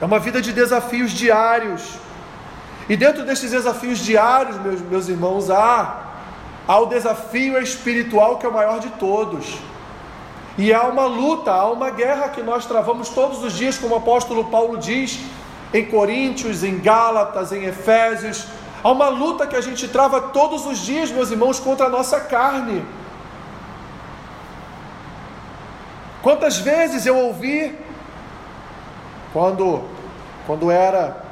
é 0.01 0.05
uma 0.05 0.17
vida 0.17 0.41
de 0.41 0.51
desafios 0.51 1.11
diários. 1.11 1.93
E 2.89 2.97
dentro 2.97 3.23
desses 3.23 3.51
desafios 3.51 3.99
diários, 3.99 4.57
meus, 4.59 4.81
meus 4.81 5.07
irmãos, 5.09 5.51
há, 5.51 6.07
há 6.67 6.79
o 6.79 6.87
desafio 6.87 7.61
espiritual 7.61 8.39
que 8.39 8.47
é 8.47 8.49
o 8.49 8.53
maior 8.53 8.79
de 8.79 8.89
todos. 9.05 9.59
E 10.57 10.73
há 10.73 10.83
uma 10.83 11.05
luta, 11.05 11.51
há 11.51 11.71
uma 11.71 11.89
guerra 11.89 12.29
que 12.29 12.41
nós 12.43 12.65
travamos 12.65 13.09
todos 13.09 13.43
os 13.43 13.53
dias, 13.53 13.77
como 13.77 13.95
o 13.95 13.97
apóstolo 13.97 14.45
Paulo 14.45 14.77
diz 14.77 15.19
em 15.73 15.85
Coríntios, 15.85 16.63
em 16.63 16.79
Gálatas, 16.79 17.51
em 17.51 17.63
Efésios. 17.63 18.45
Há 18.83 18.91
uma 18.91 19.09
luta 19.09 19.47
que 19.47 19.55
a 19.55 19.61
gente 19.61 19.87
trava 19.87 20.21
todos 20.21 20.65
os 20.65 20.77
dias, 20.77 21.09
meus 21.09 21.31
irmãos, 21.31 21.59
contra 21.59 21.87
a 21.87 21.89
nossa 21.89 22.19
carne. 22.19 22.85
Quantas 26.21 26.57
vezes 26.57 27.05
eu 27.05 27.17
ouvi, 27.17 27.77
quando 29.33 29.83
quando 30.45 30.69
era 30.69 31.23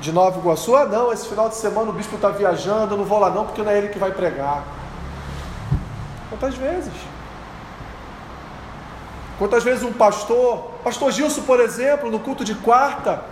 de 0.00 0.12
Nova 0.12 0.38
Iguaçu, 0.38 0.74
ah 0.74 0.86
não, 0.86 1.12
esse 1.12 1.28
final 1.28 1.48
de 1.48 1.56
semana 1.56 1.90
o 1.90 1.92
bispo 1.92 2.16
está 2.16 2.30
viajando, 2.30 2.94
eu 2.94 2.98
não 2.98 3.04
vou 3.04 3.18
lá 3.18 3.30
não, 3.30 3.44
porque 3.44 3.62
não 3.62 3.70
é 3.70 3.78
ele 3.78 3.88
que 3.88 3.98
vai 3.98 4.10
pregar. 4.10 4.64
Quantas 6.28 6.54
vezes? 6.54 6.92
Quantas 9.40 9.64
vezes 9.64 9.82
um 9.82 9.90
pastor, 9.94 10.70
pastor 10.84 11.10
Gilson, 11.10 11.40
por 11.40 11.60
exemplo, 11.60 12.10
no 12.10 12.20
culto 12.20 12.44
de 12.44 12.54
quarta, 12.54 13.24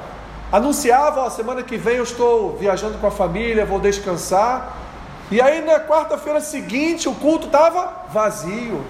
anunciava, 0.51 1.21
ó, 1.21 1.29
semana 1.29 1.63
que 1.63 1.77
vem 1.77 1.97
eu 1.97 2.03
estou 2.03 2.57
viajando 2.57 2.97
com 2.97 3.07
a 3.07 3.11
família, 3.11 3.67
vou 3.67 3.79
descansar. 3.79 4.75
E 5.31 5.39
aí 5.39 5.63
na 5.63 5.79
quarta-feira 5.81 6.41
seguinte 6.41 7.11
o 7.11 7.15
culto 7.15 7.49
estava 7.49 8.07
vazio. 8.11 8.83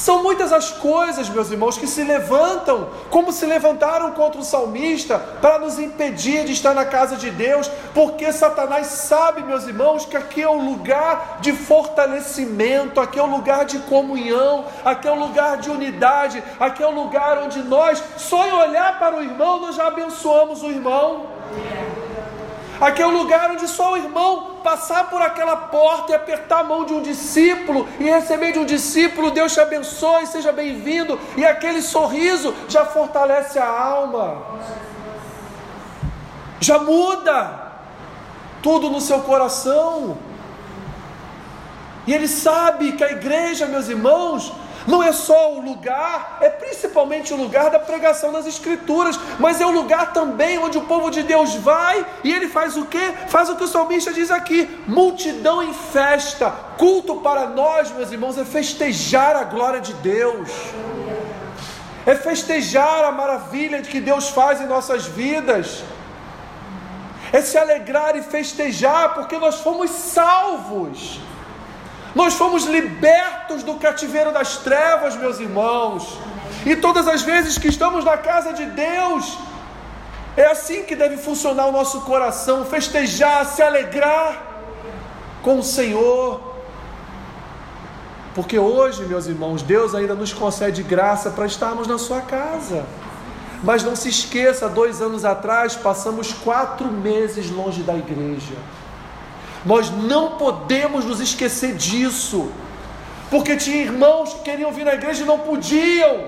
São 0.00 0.22
muitas 0.22 0.50
as 0.50 0.70
coisas, 0.70 1.28
meus 1.28 1.50
irmãos, 1.50 1.76
que 1.76 1.86
se 1.86 2.02
levantam, 2.02 2.88
como 3.10 3.30
se 3.30 3.44
levantaram 3.44 4.12
contra 4.12 4.40
o 4.40 4.44
salmista, 4.44 5.18
para 5.18 5.58
nos 5.58 5.78
impedir 5.78 6.46
de 6.46 6.54
estar 6.54 6.72
na 6.72 6.86
casa 6.86 7.16
de 7.18 7.30
Deus, 7.30 7.70
porque 7.92 8.32
Satanás 8.32 8.86
sabe, 8.86 9.42
meus 9.42 9.66
irmãos, 9.66 10.06
que 10.06 10.16
aqui 10.16 10.40
é 10.40 10.48
o 10.48 10.56
lugar 10.56 11.36
de 11.42 11.52
fortalecimento, 11.52 12.98
aqui 12.98 13.18
é 13.18 13.22
o 13.22 13.26
lugar 13.26 13.66
de 13.66 13.78
comunhão, 13.80 14.64
aqui 14.82 15.06
é 15.06 15.12
o 15.12 15.20
lugar 15.20 15.58
de 15.58 15.68
unidade, 15.68 16.42
aqui 16.58 16.82
é 16.82 16.86
o 16.86 16.94
lugar 16.94 17.36
onde 17.36 17.62
nós, 17.62 18.02
só 18.16 18.46
em 18.46 18.52
olhar 18.52 18.98
para 18.98 19.18
o 19.18 19.22
irmão, 19.22 19.60
nós 19.60 19.76
já 19.76 19.88
abençoamos 19.88 20.62
o 20.62 20.70
irmão. 20.70 21.26
Aqui 22.80 23.02
é 23.02 23.06
o 23.06 23.10
lugar 23.10 23.50
onde 23.50 23.68
só 23.68 23.92
o 23.92 23.96
irmão 23.96 24.56
passar 24.64 25.10
por 25.10 25.20
aquela 25.20 25.54
porta 25.54 26.12
e 26.12 26.14
apertar 26.14 26.60
a 26.60 26.64
mão 26.64 26.86
de 26.86 26.94
um 26.94 27.02
discípulo 27.02 27.86
e 27.98 28.04
receber 28.04 28.52
de 28.52 28.58
um 28.58 28.64
discípulo, 28.64 29.30
Deus 29.30 29.52
te 29.52 29.60
abençoe, 29.60 30.26
seja 30.26 30.50
bem-vindo, 30.50 31.20
e 31.36 31.44
aquele 31.44 31.82
sorriso 31.82 32.54
já 32.68 32.86
fortalece 32.86 33.58
a 33.58 33.68
alma, 33.68 34.42
já 36.58 36.78
muda 36.78 37.70
tudo 38.62 38.88
no 38.88 39.00
seu 39.00 39.20
coração. 39.20 40.16
E 42.10 42.12
ele 42.12 42.26
sabe 42.26 42.90
que 42.90 43.04
a 43.04 43.12
igreja, 43.12 43.66
meus 43.66 43.88
irmãos, 43.88 44.52
não 44.84 45.00
é 45.00 45.12
só 45.12 45.54
o 45.54 45.60
lugar, 45.60 46.38
é 46.40 46.48
principalmente 46.48 47.32
o 47.32 47.36
lugar 47.36 47.70
da 47.70 47.78
pregação 47.78 48.32
das 48.32 48.48
Escrituras, 48.48 49.16
mas 49.38 49.60
é 49.60 49.66
o 49.66 49.70
lugar 49.70 50.12
também 50.12 50.58
onde 50.58 50.76
o 50.76 50.86
povo 50.92 51.08
de 51.08 51.22
Deus 51.22 51.54
vai 51.54 52.04
e 52.24 52.32
ele 52.32 52.48
faz 52.48 52.76
o 52.76 52.86
que? 52.86 53.12
Faz 53.28 53.48
o 53.48 53.54
que 53.54 53.62
o 53.62 53.68
salmista 53.68 54.12
diz 54.12 54.28
aqui: 54.28 54.68
multidão 54.88 55.62
em 55.62 55.72
festa. 55.72 56.50
Culto 56.76 57.14
para 57.20 57.46
nós, 57.46 57.92
meus 57.92 58.10
irmãos, 58.10 58.36
é 58.36 58.44
festejar 58.44 59.36
a 59.36 59.44
glória 59.44 59.80
de 59.80 59.94
Deus, 59.94 60.50
é 62.04 62.16
festejar 62.16 63.04
a 63.04 63.12
maravilha 63.12 63.82
que 63.82 64.00
Deus 64.00 64.30
faz 64.30 64.60
em 64.60 64.66
nossas 64.66 65.06
vidas, 65.06 65.84
é 67.32 67.40
se 67.40 67.56
alegrar 67.56 68.16
e 68.16 68.22
festejar 68.22 69.14
porque 69.14 69.38
nós 69.38 69.60
fomos 69.60 69.90
salvos. 69.92 71.29
Nós 72.14 72.34
fomos 72.34 72.64
libertos 72.64 73.62
do 73.62 73.74
cativeiro 73.74 74.32
das 74.32 74.56
trevas, 74.58 75.16
meus 75.16 75.38
irmãos. 75.38 76.18
E 76.66 76.74
todas 76.76 77.06
as 77.06 77.22
vezes 77.22 77.56
que 77.56 77.68
estamos 77.68 78.04
na 78.04 78.16
casa 78.16 78.52
de 78.52 78.66
Deus, 78.66 79.38
é 80.36 80.46
assim 80.46 80.82
que 80.84 80.96
deve 80.96 81.16
funcionar 81.16 81.66
o 81.66 81.72
nosso 81.72 82.00
coração: 82.02 82.64
festejar, 82.64 83.44
se 83.46 83.62
alegrar 83.62 84.42
com 85.42 85.58
o 85.58 85.62
Senhor. 85.62 86.50
Porque 88.34 88.58
hoje, 88.58 89.04
meus 89.04 89.26
irmãos, 89.26 89.62
Deus 89.62 89.94
ainda 89.94 90.14
nos 90.14 90.32
concede 90.32 90.82
graça 90.82 91.30
para 91.30 91.46
estarmos 91.46 91.86
na 91.86 91.98
sua 91.98 92.20
casa. 92.20 92.84
Mas 93.62 93.82
não 93.82 93.94
se 93.94 94.08
esqueça, 94.08 94.68
dois 94.68 95.02
anos 95.02 95.24
atrás 95.24 95.76
passamos 95.76 96.32
quatro 96.32 96.90
meses 96.90 97.50
longe 97.50 97.82
da 97.82 97.94
igreja. 97.94 98.54
Nós 99.64 99.90
não 99.90 100.32
podemos 100.32 101.04
nos 101.04 101.20
esquecer 101.20 101.74
disso, 101.74 102.50
porque 103.30 103.56
tinha 103.56 103.76
irmãos 103.76 104.32
que 104.34 104.40
queriam 104.40 104.72
vir 104.72 104.84
na 104.84 104.94
igreja 104.94 105.22
e 105.22 105.26
não 105.26 105.38
podiam, 105.38 106.24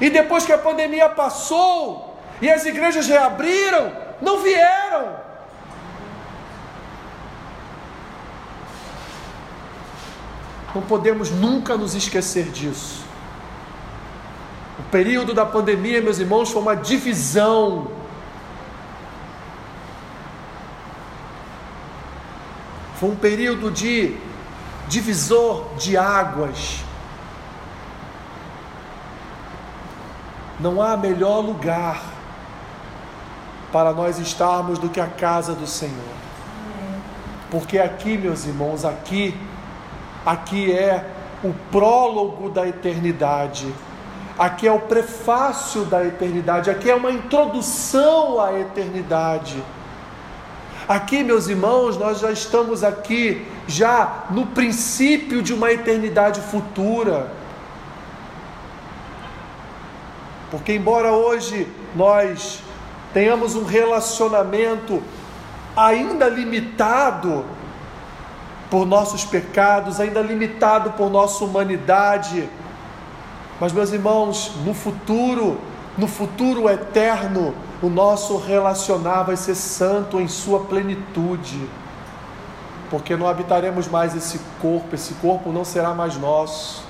e 0.00 0.10
depois 0.10 0.44
que 0.46 0.52
a 0.52 0.58
pandemia 0.58 1.08
passou 1.08 2.16
e 2.40 2.50
as 2.50 2.64
igrejas 2.64 3.06
reabriram, 3.06 3.92
não 4.20 4.42
vieram. 4.42 5.26
Não 10.74 10.82
podemos 10.82 11.30
nunca 11.30 11.76
nos 11.76 11.94
esquecer 11.94 12.50
disso. 12.50 13.02
O 14.78 14.82
período 14.90 15.32
da 15.32 15.46
pandemia, 15.46 16.02
meus 16.02 16.18
irmãos, 16.18 16.50
foi 16.50 16.60
uma 16.60 16.76
divisão. 16.76 17.90
Foi 23.06 23.12
um 23.12 23.16
período 23.16 23.70
de 23.70 24.16
divisor 24.88 25.76
de 25.78 25.96
águas. 25.96 26.80
Não 30.58 30.82
há 30.82 30.96
melhor 30.96 31.38
lugar 31.38 32.02
para 33.70 33.92
nós 33.92 34.18
estarmos 34.18 34.80
do 34.80 34.88
que 34.88 35.00
a 35.00 35.06
casa 35.06 35.54
do 35.54 35.68
Senhor. 35.68 36.16
Porque 37.48 37.78
aqui, 37.78 38.18
meus 38.18 38.44
irmãos, 38.44 38.84
aqui, 38.84 39.38
aqui 40.24 40.72
é 40.72 41.08
o 41.44 41.54
prólogo 41.70 42.50
da 42.50 42.66
eternidade 42.66 43.72
aqui 44.38 44.68
é 44.68 44.72
o 44.72 44.80
prefácio 44.80 45.86
da 45.86 46.04
eternidade, 46.04 46.68
aqui 46.68 46.90
é 46.90 46.94
uma 46.94 47.10
introdução 47.10 48.38
à 48.38 48.52
eternidade. 48.52 49.62
Aqui, 50.88 51.24
meus 51.24 51.48
irmãos, 51.48 51.96
nós 51.96 52.20
já 52.20 52.30
estamos 52.30 52.84
aqui, 52.84 53.44
já 53.66 54.26
no 54.30 54.46
princípio 54.46 55.42
de 55.42 55.52
uma 55.52 55.72
eternidade 55.72 56.40
futura. 56.40 57.28
Porque, 60.48 60.74
embora 60.74 61.10
hoje 61.10 61.66
nós 61.96 62.60
tenhamos 63.12 63.56
um 63.56 63.64
relacionamento 63.64 65.02
ainda 65.76 66.28
limitado 66.28 67.44
por 68.70 68.86
nossos 68.86 69.24
pecados, 69.24 69.98
ainda 69.98 70.20
limitado 70.20 70.92
por 70.92 71.10
nossa 71.10 71.44
humanidade, 71.44 72.48
mas, 73.60 73.72
meus 73.72 73.92
irmãos, 73.92 74.52
no 74.64 74.72
futuro, 74.72 75.58
no 75.98 76.06
futuro 76.06 76.70
eterno, 76.70 77.54
o 77.82 77.88
nosso 77.88 78.38
relacionar 78.38 79.24
vai 79.24 79.36
ser 79.36 79.54
santo 79.54 80.20
em 80.20 80.28
sua 80.28 80.60
plenitude, 80.60 81.68
porque 82.90 83.16
não 83.16 83.26
habitaremos 83.26 83.86
mais 83.88 84.14
esse 84.14 84.40
corpo, 84.60 84.94
esse 84.94 85.14
corpo 85.14 85.52
não 85.52 85.64
será 85.64 85.92
mais 85.92 86.16
nosso, 86.16 86.86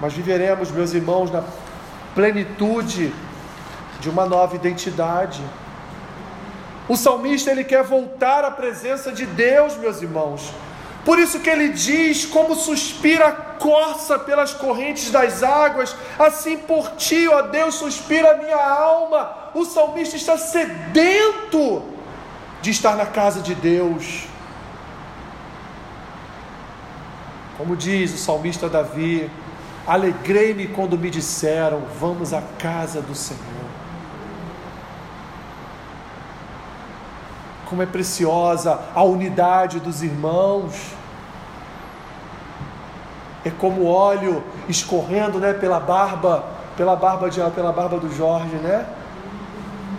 mas 0.00 0.12
viveremos, 0.12 0.70
meus 0.70 0.92
irmãos, 0.94 1.30
na 1.30 1.42
plenitude 2.14 3.12
de 4.00 4.08
uma 4.08 4.24
nova 4.24 4.56
identidade. 4.56 5.42
O 6.88 6.96
salmista 6.96 7.50
ele 7.50 7.64
quer 7.64 7.84
voltar 7.84 8.44
à 8.44 8.50
presença 8.50 9.12
de 9.12 9.26
Deus, 9.26 9.76
meus 9.76 10.00
irmãos. 10.00 10.52
Por 11.04 11.18
isso 11.18 11.40
que 11.40 11.48
ele 11.48 11.70
diz: 11.70 12.26
Como 12.26 12.54
suspira 12.54 13.28
a 13.28 13.32
corça 13.32 14.18
pelas 14.18 14.52
correntes 14.52 15.10
das 15.10 15.42
águas, 15.42 15.96
assim 16.18 16.56
por 16.56 16.92
ti, 16.92 17.26
ó 17.28 17.42
Deus, 17.42 17.76
suspira 17.76 18.32
a 18.32 18.36
minha 18.36 18.56
alma. 18.56 19.50
O 19.54 19.64
salmista 19.64 20.16
está 20.16 20.36
sedento 20.36 21.82
de 22.62 22.70
estar 22.70 22.96
na 22.96 23.06
casa 23.06 23.40
de 23.40 23.54
Deus. 23.54 24.26
Como 27.56 27.76
diz 27.76 28.14
o 28.14 28.18
salmista 28.18 28.68
Davi: 28.68 29.30
Alegrei-me 29.86 30.68
quando 30.68 30.98
me 30.98 31.10
disseram: 31.10 31.82
Vamos 31.98 32.32
à 32.32 32.42
casa 32.58 33.00
do 33.00 33.14
Senhor. 33.14 33.59
Como 37.70 37.82
é 37.82 37.86
preciosa 37.86 38.80
a 38.92 39.04
unidade 39.04 39.78
dos 39.78 40.02
irmãos. 40.02 40.92
É 43.44 43.50
como 43.50 43.86
óleo 43.86 44.42
escorrendo, 44.68 45.38
né, 45.38 45.52
pela 45.52 45.78
barba, 45.78 46.44
pela 46.76 46.96
barba 46.96 47.30
de, 47.30 47.40
pela 47.52 47.72
barba 47.72 47.98
do 47.98 48.12
Jorge, 48.12 48.56
né? 48.56 48.84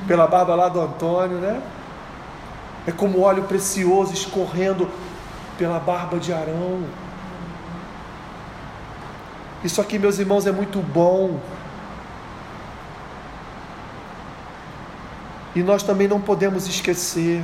Pela 0.06 0.28
barba 0.28 0.54
lá 0.54 0.68
do 0.68 0.82
Antônio, 0.82 1.38
né? 1.38 1.62
É 2.86 2.92
como 2.92 3.22
óleo 3.22 3.44
precioso 3.44 4.14
escorrendo 4.14 4.90
pela 5.58 5.80
barba 5.80 6.20
de 6.20 6.34
Arão. 6.34 6.84
Isso 9.64 9.80
aqui, 9.80 9.98
meus 9.98 10.20
irmãos, 10.20 10.46
é 10.46 10.52
muito 10.52 10.80
bom. 10.82 11.40
E 15.56 15.64
nós 15.64 15.84
também 15.84 16.08
não 16.08 16.20
podemos 16.20 16.68
esquecer 16.68 17.44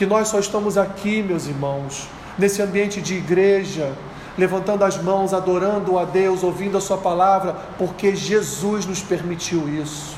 que 0.00 0.06
nós 0.06 0.28
só 0.28 0.38
estamos 0.38 0.78
aqui, 0.78 1.22
meus 1.22 1.46
irmãos, 1.46 2.08
nesse 2.38 2.62
ambiente 2.62 3.02
de 3.02 3.16
igreja, 3.16 3.92
levantando 4.38 4.82
as 4.82 4.96
mãos, 4.96 5.34
adorando 5.34 5.98
a 5.98 6.06
Deus, 6.06 6.42
ouvindo 6.42 6.78
a 6.78 6.80
Sua 6.80 6.96
palavra, 6.96 7.54
porque 7.76 8.16
Jesus 8.16 8.86
nos 8.86 9.02
permitiu 9.02 9.68
isso. 9.68 10.16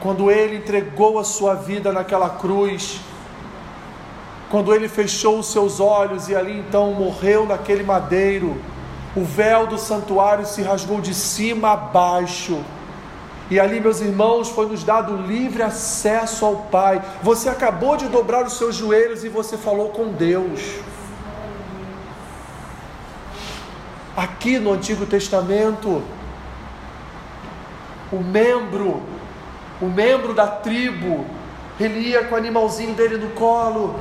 Quando 0.00 0.30
Ele 0.30 0.56
entregou 0.56 1.18
a 1.18 1.24
Sua 1.24 1.52
vida 1.52 1.92
naquela 1.92 2.30
cruz, 2.30 2.98
quando 4.50 4.74
Ele 4.74 4.88
fechou 4.88 5.40
os 5.40 5.52
seus 5.52 5.80
olhos 5.80 6.30
e 6.30 6.34
ali 6.34 6.58
então 6.60 6.94
morreu 6.94 7.44
naquele 7.44 7.82
madeiro, 7.82 8.56
o 9.14 9.22
véu 9.22 9.66
do 9.66 9.76
santuário 9.76 10.46
se 10.46 10.62
rasgou 10.62 11.02
de 11.02 11.12
cima 11.12 11.72
a 11.72 11.76
baixo 11.76 12.58
e 13.48 13.60
ali, 13.60 13.80
meus 13.80 14.00
irmãos, 14.00 14.48
foi 14.48 14.66
nos 14.66 14.82
dado 14.82 15.16
livre 15.16 15.62
acesso 15.62 16.44
ao 16.44 16.56
Pai. 16.56 17.00
Você 17.22 17.48
acabou 17.48 17.96
de 17.96 18.08
dobrar 18.08 18.44
os 18.44 18.58
seus 18.58 18.74
joelhos 18.74 19.22
e 19.22 19.28
você 19.28 19.56
falou 19.56 19.90
com 19.90 20.08
Deus. 20.08 20.80
Aqui 24.16 24.58
no 24.58 24.72
Antigo 24.72 25.06
Testamento, 25.06 26.02
o 28.10 28.16
membro, 28.16 29.02
o 29.80 29.86
membro 29.86 30.34
da 30.34 30.48
tribo, 30.48 31.24
ele 31.78 32.00
ia 32.00 32.24
com 32.24 32.34
o 32.34 32.38
animalzinho 32.38 32.94
dele 32.94 33.18
no 33.18 33.30
colo, 33.30 33.94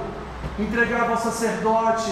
entregava 0.58 1.12
ao 1.12 1.17
sacerdote, 1.17 2.12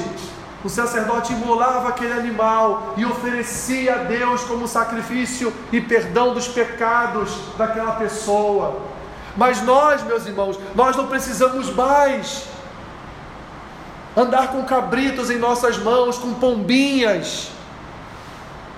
o 0.63 0.69
sacerdote 0.69 1.33
imolava 1.33 1.89
aquele 1.89 2.13
animal 2.13 2.93
e 2.95 3.05
oferecia 3.05 3.95
a 3.95 3.97
Deus 4.03 4.43
como 4.43 4.67
sacrifício 4.67 5.53
e 5.71 5.81
perdão 5.81 6.33
dos 6.33 6.47
pecados 6.47 7.31
daquela 7.57 7.93
pessoa. 7.93 8.79
Mas 9.35 9.61
nós, 9.61 10.03
meus 10.03 10.25
irmãos, 10.25 10.57
nós 10.73 10.95
não 10.95 11.07
precisamos 11.07 11.73
mais 11.73 12.45
andar 14.15 14.51
com 14.51 14.63
cabritos 14.63 15.29
em 15.29 15.37
nossas 15.37 15.77
mãos, 15.77 16.17
com 16.17 16.33
pombinhas, 16.35 17.49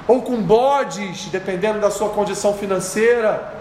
ou 0.07 0.21
com 0.21 0.41
bodes, 0.41 1.25
dependendo 1.25 1.79
da 1.79 1.91
sua 1.91 2.09
condição 2.09 2.53
financeira, 2.53 3.53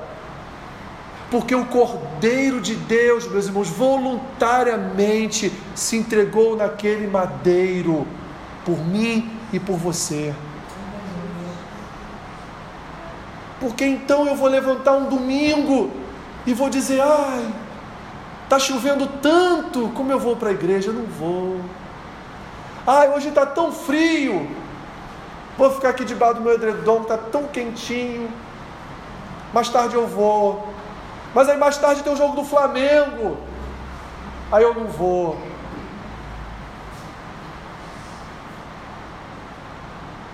porque 1.34 1.52
o 1.52 1.64
Cordeiro 1.64 2.60
de 2.60 2.76
Deus, 2.76 3.26
meus 3.26 3.46
irmãos, 3.46 3.68
voluntariamente 3.68 5.52
se 5.74 5.96
entregou 5.96 6.54
naquele 6.54 7.08
madeiro 7.08 8.06
por 8.64 8.78
mim 8.78 9.36
e 9.52 9.58
por 9.58 9.76
você. 9.76 10.32
Porque 13.58 13.84
então 13.84 14.28
eu 14.28 14.36
vou 14.36 14.48
levantar 14.48 14.92
um 14.92 15.08
domingo 15.08 15.90
e 16.46 16.54
vou 16.54 16.70
dizer: 16.70 17.00
ai, 17.00 17.52
está 18.44 18.60
chovendo 18.60 19.08
tanto, 19.20 19.88
como 19.88 20.12
eu 20.12 20.20
vou 20.20 20.36
para 20.36 20.50
a 20.50 20.52
igreja? 20.52 20.90
Eu 20.90 20.94
não 20.94 21.06
vou. 21.06 21.60
Ai, 22.86 23.08
hoje 23.10 23.30
está 23.30 23.44
tão 23.44 23.72
frio, 23.72 24.48
vou 25.58 25.68
ficar 25.72 25.88
aqui 25.88 26.04
debaixo 26.04 26.34
do 26.36 26.42
meu 26.42 26.54
edredom, 26.54 27.02
está 27.02 27.18
tão 27.18 27.48
quentinho. 27.48 28.30
Mais 29.52 29.68
tarde 29.68 29.96
eu 29.96 30.06
vou. 30.06 30.73
Mas 31.34 31.48
aí 31.48 31.58
mais 31.58 31.76
tarde 31.76 32.02
tem 32.02 32.12
o 32.12 32.16
jogo 32.16 32.36
do 32.36 32.44
Flamengo. 32.44 33.36
Aí 34.52 34.62
eu 34.62 34.72
não 34.72 34.86
vou. 34.86 35.36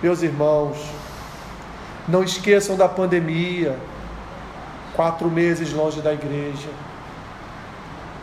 Meus 0.01 0.21
irmãos, 0.21 0.77
não 2.07 2.23
esqueçam 2.23 2.75
da 2.77 2.87
pandemia. 2.87 3.77
Quatro 4.95 5.29
meses 5.29 5.73
longe 5.73 6.01
da 6.01 6.13
igreja. 6.13 6.69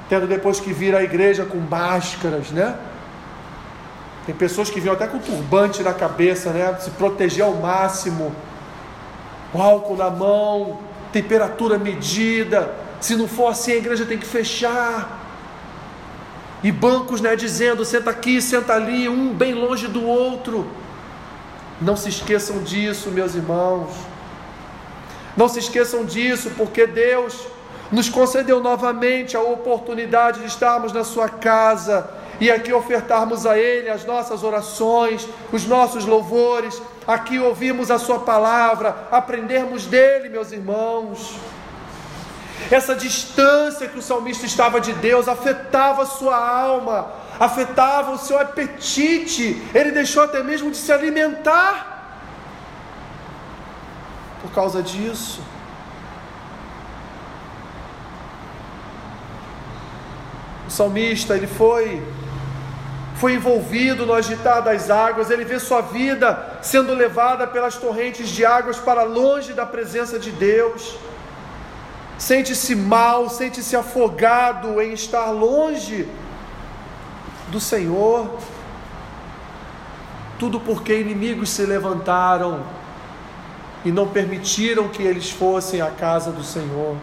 Tendo 0.09 0.27
depois 0.27 0.61
que 0.61 0.73
vir 0.73 0.95
à 0.95 1.03
igreja 1.03 1.45
com 1.45 1.59
máscaras, 1.59 2.51
né? 2.51 2.79
Tem 4.25 4.35
pessoas 4.35 4.71
que 4.71 4.79
vinham 4.79 4.95
até 4.95 5.07
com 5.07 5.19
turbante 5.19 5.83
na 5.83 5.93
cabeça, 5.93 6.51
né? 6.51 6.77
Se 6.79 6.91
proteger 6.91 7.45
ao 7.45 7.55
máximo. 7.55 8.33
O 9.53 9.61
álcool 9.61 9.97
na 9.97 10.11
mão, 10.11 10.79
temperatura 11.13 11.79
medida, 11.79 12.75
Se 13.01 13.15
não 13.15 13.29
for 13.29 13.49
assim, 13.49 13.73
a 13.73 13.77
igreja 13.77 14.05
tem 14.05 14.19
que 14.19 14.27
fechar. 14.27 15.27
E 16.65 16.73
bancos, 16.73 17.21
né, 17.21 17.37
dizendo: 17.37 17.85
senta 17.85 18.11
aqui, 18.11 18.43
senta 18.43 18.75
ali, 18.75 19.09
um 19.09 19.33
bem 19.33 19.55
longe 19.55 19.87
do 19.87 20.03
outro. 20.05 20.69
Não 21.81 21.97
se 21.97 22.09
esqueçam 22.09 22.63
disso, 22.63 23.11
meus 23.11 23.37
irmãos. 23.37 23.95
Não 25.37 25.49
se 25.49 25.61
esqueçam 25.61 26.05
disso, 26.05 26.51
porque 26.57 26.89
Deus 26.89 27.47
nos 27.93 28.09
concedeu 28.09 28.61
novamente 28.61 29.37
a 29.37 29.41
oportunidade 29.41 30.41
de 30.41 30.47
estarmos 30.47 30.93
na 30.93 31.05
Sua 31.05 31.29
casa 31.29 32.18
e 32.41 32.51
aqui 32.51 32.73
ofertarmos 32.73 33.47
a 33.47 33.59
Ele 33.59 33.89
as 33.89 34.05
nossas 34.05 34.43
orações, 34.45 35.29
os 35.53 35.67
nossos 35.67 36.05
louvores, 36.05 36.81
aqui 37.07 37.39
ouvirmos 37.39 37.91
a 37.91 37.99
Sua 37.99 38.21
palavra, 38.21 39.09
aprendermos 39.11 39.87
dele, 39.87 40.29
meus 40.29 40.53
irmãos. 40.53 41.37
Essa 42.71 42.95
distância 42.95 43.89
que 43.89 43.99
o 43.99 44.03
salmista 44.03 44.45
estava 44.45 44.81
de 44.81 44.93
Deus 44.93 45.27
afetava 45.27 46.03
a 46.03 46.07
sua 46.07 46.37
alma, 46.37 47.11
afetava 47.41 48.11
o 48.11 48.19
seu 48.19 48.39
apetite, 48.39 49.63
ele 49.75 49.91
deixou 49.91 50.23
até 50.23 50.43
mesmo 50.43 50.71
de 50.71 50.77
se 50.77 50.93
alimentar 50.93 51.99
por 54.43 54.51
causa 54.53 54.83
disso. 54.83 55.41
O 60.67 60.71
salmista, 60.71 61.35
ele 61.35 61.47
foi 61.47 62.03
foi 63.19 63.35
envolvido 63.35 64.07
no 64.07 64.15
agitar 64.15 64.63
das 64.63 64.91
águas, 64.91 65.29
ele 65.29 65.45
vê 65.45 65.59
sua 65.59 65.81
vida 65.81 66.59
sendo 66.63 66.95
levada 66.95 67.49
pelas 67.49 67.77
torrentes 67.77 68.29
de 68.29 68.47
águas 68.47 68.79
para 68.79 69.03
longe 69.03 69.53
da 69.53 69.67
presença 69.67 70.21
de 70.21 70.31
Deus. 70.31 70.97
Sente-se 72.17 72.77
mal, 72.77 73.29
sente-se 73.29 73.75
afogado 73.75 74.81
em 74.81 74.93
estar 74.93 75.31
longe 75.33 76.09
do 77.49 77.59
Senhor. 77.59 78.39
Tudo 80.39 80.61
porque 80.61 81.01
inimigos 81.01 81.51
se 81.51 81.63
levantaram 81.67 82.63
e 83.85 83.91
não 83.91 84.07
permitiram 84.07 84.89
que 84.89 85.03
eles 85.03 85.29
fossem 85.29 85.81
à 85.81 85.91
casa 85.91 86.31
do 86.31 86.45
Senhor. 86.45 86.97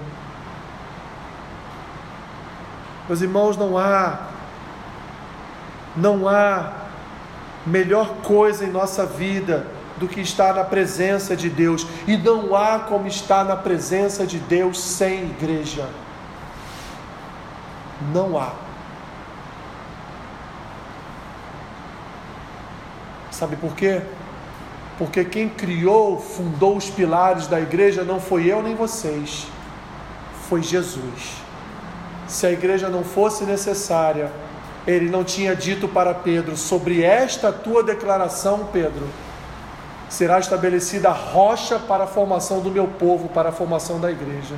Meus 3.10 3.22
irmãos, 3.22 3.58
não 3.58 3.78
há, 3.78 4.35
não 5.96 6.28
há 6.28 6.74
melhor 7.66 8.16
coisa 8.24 8.66
em 8.66 8.72
nossa 8.72 9.06
vida 9.06 9.66
do 9.98 10.08
que 10.08 10.20
estar 10.20 10.54
na 10.54 10.64
presença 10.64 11.36
de 11.36 11.50
Deus, 11.50 11.88
e 12.06 12.18
não 12.18 12.56
há 12.56 12.80
como 12.80 13.08
estar 13.08 13.46
na 13.46 13.56
presença 13.56 14.26
de 14.26 14.38
Deus 14.40 14.80
sem 14.80 15.24
igreja. 15.24 15.88
Não 18.14 18.38
há. 18.38 18.52
Sabe 23.32 23.56
por 23.56 23.74
quê? 23.76 24.02
Porque 24.98 25.24
quem 25.26 25.50
criou, 25.50 26.20
fundou 26.20 26.78
os 26.78 26.90
pilares 26.90 27.48
da 27.48 27.60
igreja 27.60 28.04
não 28.04 28.20
foi 28.20 28.46
eu 28.46 28.62
nem 28.62 28.76
vocês, 28.76 29.48
foi 30.48 30.62
Jesus. 30.62 31.36
Se 32.28 32.46
a 32.48 32.52
igreja 32.52 32.90
não 32.90 33.04
fosse 33.04 33.44
necessária, 33.44 34.32
ele 34.88 35.10
não 35.10 35.24
tinha 35.24 35.56
dito 35.56 35.88
para 35.88 36.14
Pedro: 36.14 36.56
sobre 36.56 37.04
esta 37.04 37.52
tua 37.52 37.84
declaração, 37.84 38.70
Pedro, 38.72 39.08
será 40.10 40.40
estabelecida 40.40 41.10
a 41.10 41.14
rocha 41.14 41.80
para 41.80 42.04
a 42.04 42.08
formação 42.08 42.60
do 42.60 42.70
meu 42.70 42.88
povo, 42.88 43.30
para 43.30 43.50
a 43.50 43.52
formação 43.52 44.00
da 44.00 44.12
igreja. 44.12 44.56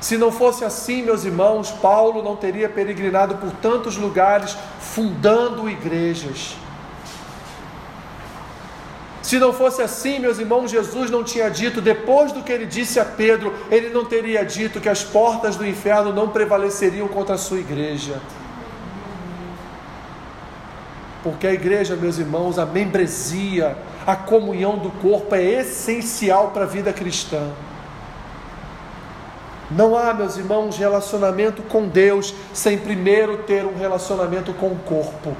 Se 0.00 0.16
não 0.16 0.30
fosse 0.30 0.64
assim, 0.64 1.02
meus 1.02 1.24
irmãos, 1.24 1.70
Paulo 1.70 2.22
não 2.22 2.36
teria 2.36 2.68
peregrinado 2.68 3.36
por 3.36 3.50
tantos 3.52 3.96
lugares 3.96 4.56
fundando 4.78 5.68
igrejas. 5.68 6.56
Se 9.28 9.38
não 9.38 9.52
fosse 9.52 9.82
assim, 9.82 10.18
meus 10.18 10.38
irmãos, 10.38 10.70
Jesus 10.70 11.10
não 11.10 11.22
tinha 11.22 11.50
dito, 11.50 11.82
depois 11.82 12.32
do 12.32 12.42
que 12.42 12.50
ele 12.50 12.64
disse 12.64 12.98
a 12.98 13.04
Pedro, 13.04 13.54
ele 13.70 13.90
não 13.90 14.02
teria 14.06 14.42
dito 14.42 14.80
que 14.80 14.88
as 14.88 15.04
portas 15.04 15.54
do 15.54 15.66
inferno 15.66 16.14
não 16.14 16.30
prevaleceriam 16.30 17.06
contra 17.08 17.34
a 17.34 17.38
sua 17.38 17.58
igreja. 17.58 18.22
Porque 21.22 21.46
a 21.46 21.52
igreja, 21.52 21.94
meus 21.94 22.16
irmãos, 22.16 22.58
a 22.58 22.64
membresia, 22.64 23.76
a 24.06 24.16
comunhão 24.16 24.78
do 24.78 24.90
corpo 24.92 25.34
é 25.34 25.42
essencial 25.60 26.52
para 26.52 26.62
a 26.62 26.66
vida 26.66 26.90
cristã. 26.90 27.50
Não 29.70 29.94
há, 29.94 30.14
meus 30.14 30.38
irmãos, 30.38 30.78
relacionamento 30.78 31.60
com 31.64 31.86
Deus 31.86 32.34
sem 32.54 32.78
primeiro 32.78 33.42
ter 33.42 33.66
um 33.66 33.76
relacionamento 33.76 34.54
com 34.54 34.68
o 34.68 34.76
corpo. 34.76 35.36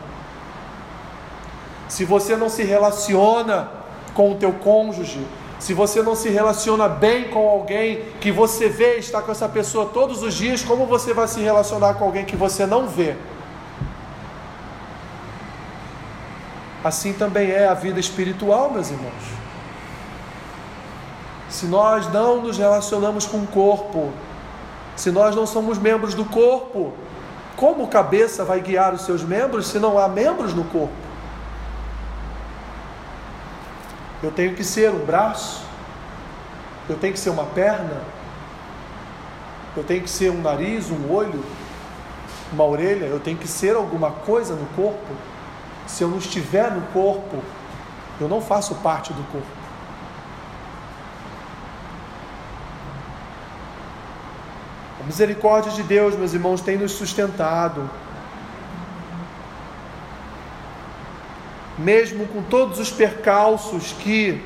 Se 1.88 2.04
você 2.04 2.36
não 2.36 2.50
se 2.50 2.62
relaciona 2.64 3.77
com 4.18 4.32
o 4.32 4.34
teu 4.34 4.52
cônjuge, 4.52 5.24
se 5.60 5.72
você 5.72 6.02
não 6.02 6.16
se 6.16 6.28
relaciona 6.28 6.88
bem 6.88 7.28
com 7.28 7.48
alguém 7.48 8.02
que 8.20 8.32
você 8.32 8.68
vê 8.68 8.96
estar 8.96 9.22
com 9.22 9.30
essa 9.30 9.48
pessoa 9.48 9.86
todos 9.86 10.24
os 10.24 10.34
dias, 10.34 10.60
como 10.60 10.86
você 10.86 11.14
vai 11.14 11.28
se 11.28 11.40
relacionar 11.40 11.94
com 11.94 12.04
alguém 12.04 12.24
que 12.24 12.34
você 12.34 12.66
não 12.66 12.88
vê? 12.88 13.14
Assim 16.82 17.12
também 17.12 17.48
é 17.48 17.68
a 17.68 17.74
vida 17.74 18.00
espiritual, 18.00 18.72
meus 18.72 18.90
irmãos. 18.90 19.12
Se 21.48 21.66
nós 21.66 22.12
não 22.12 22.42
nos 22.42 22.58
relacionamos 22.58 23.24
com 23.24 23.38
o 23.38 23.46
corpo, 23.46 24.10
se 24.96 25.12
nós 25.12 25.36
não 25.36 25.46
somos 25.46 25.78
membros 25.78 26.12
do 26.14 26.24
corpo, 26.24 26.92
como 27.54 27.86
cabeça 27.86 28.44
vai 28.44 28.60
guiar 28.60 28.92
os 28.94 29.02
seus 29.02 29.22
membros 29.22 29.68
se 29.68 29.78
não 29.78 29.96
há 29.96 30.08
membros 30.08 30.54
no 30.54 30.64
corpo? 30.64 31.07
Eu 34.22 34.32
tenho 34.32 34.54
que 34.54 34.64
ser 34.64 34.90
um 34.90 35.04
braço, 35.04 35.62
eu 36.88 36.96
tenho 36.96 37.12
que 37.12 37.20
ser 37.20 37.30
uma 37.30 37.44
perna, 37.44 38.02
eu 39.76 39.84
tenho 39.84 40.02
que 40.02 40.10
ser 40.10 40.30
um 40.30 40.42
nariz, 40.42 40.90
um 40.90 41.12
olho, 41.12 41.44
uma 42.52 42.64
orelha, 42.64 43.04
eu 43.04 43.20
tenho 43.20 43.36
que 43.36 43.46
ser 43.46 43.76
alguma 43.76 44.10
coisa 44.10 44.54
no 44.54 44.66
corpo. 44.74 45.14
Se 45.86 46.02
eu 46.02 46.08
não 46.08 46.18
estiver 46.18 46.70
no 46.72 46.82
corpo, 46.88 47.42
eu 48.20 48.28
não 48.28 48.40
faço 48.40 48.74
parte 48.76 49.12
do 49.12 49.22
corpo. 49.30 49.46
A 55.00 55.04
misericórdia 55.04 55.70
de 55.70 55.84
Deus, 55.84 56.16
meus 56.16 56.34
irmãos, 56.34 56.60
tem 56.60 56.76
nos 56.76 56.92
sustentado. 56.92 57.88
Mesmo 61.78 62.26
com 62.26 62.42
todos 62.42 62.78
os 62.78 62.90
percalços 62.90 63.92
que, 63.92 64.42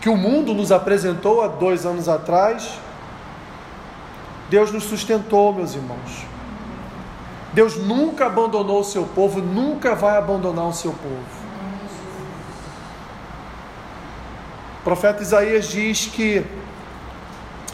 que 0.00 0.08
o 0.08 0.16
mundo 0.16 0.52
nos 0.52 0.72
apresentou 0.72 1.42
há 1.42 1.46
dois 1.46 1.86
anos 1.86 2.08
atrás, 2.08 2.78
Deus 4.50 4.72
nos 4.72 4.84
sustentou, 4.84 5.52
meus 5.52 5.74
irmãos. 5.74 6.26
Deus 7.52 7.76
nunca 7.76 8.26
abandonou 8.26 8.80
o 8.80 8.84
seu 8.84 9.04
povo, 9.04 9.40
nunca 9.40 9.94
vai 9.94 10.16
abandonar 10.18 10.66
o 10.66 10.72
seu 10.72 10.92
povo. 10.92 11.46
O 14.80 14.84
profeta 14.84 15.22
Isaías 15.22 15.68
diz 15.68 16.06
que 16.06 16.44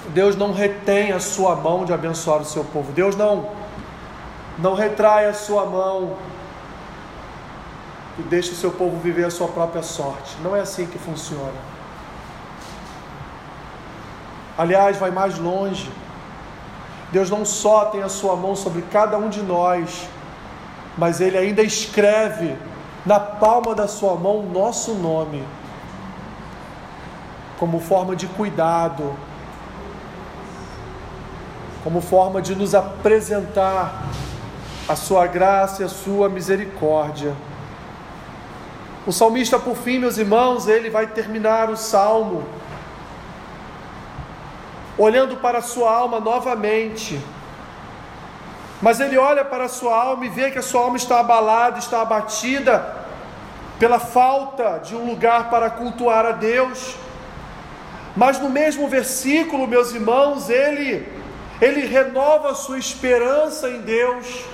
Deus 0.08 0.36
não 0.36 0.52
retém 0.52 1.12
a 1.12 1.20
sua 1.20 1.56
mão 1.56 1.84
de 1.84 1.92
abençoar 1.92 2.40
o 2.40 2.44
seu 2.44 2.64
povo. 2.64 2.92
Deus 2.92 3.16
não 3.16 3.50
não 4.58 4.74
retrai 4.74 5.26
a 5.26 5.34
sua 5.34 5.64
mão 5.64 6.12
e 8.18 8.22
deixa 8.22 8.52
o 8.52 8.54
seu 8.54 8.70
povo 8.70 8.96
viver 8.98 9.24
a 9.24 9.30
sua 9.30 9.48
própria 9.48 9.82
sorte. 9.82 10.36
Não 10.42 10.54
é 10.54 10.60
assim 10.60 10.86
que 10.86 10.98
funciona. 10.98 11.52
Aliás, 14.56 14.98
vai 14.98 15.10
mais 15.10 15.38
longe. 15.38 15.90
Deus 17.10 17.30
não 17.30 17.44
só 17.44 17.86
tem 17.86 18.02
a 18.02 18.08
sua 18.08 18.36
mão 18.36 18.54
sobre 18.54 18.82
cada 18.82 19.16
um 19.18 19.28
de 19.28 19.42
nós, 19.42 20.08
mas 20.96 21.20
Ele 21.20 21.36
ainda 21.36 21.62
escreve 21.62 22.56
na 23.04 23.18
palma 23.18 23.74
da 23.74 23.88
sua 23.88 24.14
mão 24.14 24.40
o 24.40 24.48
nosso 24.48 24.94
nome, 24.94 25.44
como 27.58 27.80
forma 27.80 28.14
de 28.14 28.26
cuidado, 28.26 29.14
como 31.82 32.00
forma 32.00 32.40
de 32.40 32.54
nos 32.54 32.74
apresentar 32.74 34.04
a 34.88 34.94
sua 34.94 35.26
graça 35.26 35.82
e 35.82 35.84
a 35.84 35.88
sua 35.88 36.28
misericórdia. 36.28 37.34
O 39.06 39.12
salmista, 39.12 39.58
por 39.58 39.76
fim, 39.76 39.98
meus 39.98 40.16
irmãos, 40.16 40.68
ele 40.68 40.88
vai 40.88 41.08
terminar 41.08 41.68
o 41.70 41.76
salmo 41.76 42.46
olhando 44.96 45.36
para 45.36 45.58
a 45.58 45.62
sua 45.62 45.90
alma 45.92 46.20
novamente. 46.20 47.20
Mas 48.80 49.00
ele 49.00 49.18
olha 49.18 49.44
para 49.44 49.64
a 49.64 49.68
sua 49.68 49.96
alma 49.96 50.26
e 50.26 50.28
vê 50.28 50.50
que 50.50 50.58
a 50.58 50.62
sua 50.62 50.82
alma 50.82 50.96
está 50.96 51.20
abalada, 51.20 51.78
está 51.78 52.02
abatida 52.02 53.02
pela 53.78 53.98
falta 53.98 54.78
de 54.78 54.94
um 54.94 55.06
lugar 55.06 55.50
para 55.50 55.70
cultuar 55.70 56.24
a 56.24 56.32
Deus. 56.32 56.94
Mas 58.16 58.38
no 58.38 58.48
mesmo 58.48 58.88
versículo, 58.88 59.66
meus 59.66 59.92
irmãos, 59.92 60.48
ele 60.48 61.20
ele 61.60 61.86
renova 61.86 62.50
a 62.50 62.54
sua 62.56 62.76
esperança 62.76 63.68
em 63.68 63.80
Deus. 63.82 64.44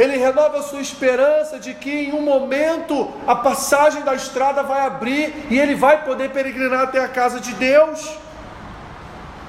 Ele 0.00 0.16
renova 0.16 0.60
a 0.60 0.62
sua 0.62 0.80
esperança 0.80 1.58
de 1.58 1.74
que 1.74 1.90
em 1.90 2.14
um 2.14 2.22
momento 2.22 3.12
a 3.26 3.34
passagem 3.36 4.02
da 4.02 4.14
estrada 4.14 4.62
vai 4.62 4.80
abrir 4.86 5.46
e 5.50 5.58
ele 5.58 5.74
vai 5.74 6.02
poder 6.06 6.30
peregrinar 6.30 6.84
até 6.84 7.00
a 7.00 7.08
casa 7.08 7.38
de 7.38 7.52
Deus. 7.52 8.16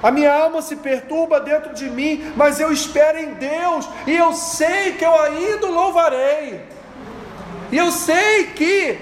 A 0.02 0.10
minha 0.10 0.30
alma 0.30 0.60
se 0.60 0.76
perturba 0.76 1.40
dentro 1.40 1.72
de 1.72 1.88
mim, 1.88 2.34
mas 2.36 2.60
eu 2.60 2.70
espero 2.70 3.18
em 3.18 3.32
Deus, 3.32 3.88
e 4.06 4.14
eu 4.14 4.34
sei 4.34 4.92
que 4.92 5.06
eu 5.06 5.18
ainda 5.22 5.68
louvarei. 5.68 6.60
E 7.70 7.78
eu 7.78 7.90
sei 7.90 8.48
que 8.48 8.98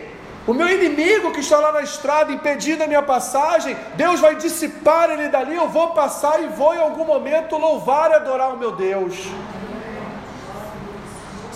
o 0.46 0.54
meu 0.54 0.68
inimigo 0.68 1.32
que 1.32 1.40
está 1.40 1.58
lá 1.58 1.72
na 1.72 1.82
estrada 1.82 2.30
impedindo 2.30 2.84
a 2.84 2.86
minha 2.86 3.02
passagem, 3.02 3.76
Deus 3.96 4.20
vai 4.20 4.36
dissipar 4.36 5.10
ele 5.10 5.28
dali, 5.28 5.56
eu 5.56 5.68
vou 5.68 5.88
passar 5.94 6.40
e 6.44 6.46
vou 6.46 6.72
em 6.76 6.80
algum 6.80 7.04
momento 7.04 7.56
louvar 7.56 8.12
e 8.12 8.14
adorar 8.14 8.54
o 8.54 8.56
meu 8.56 8.70
Deus. 8.70 9.16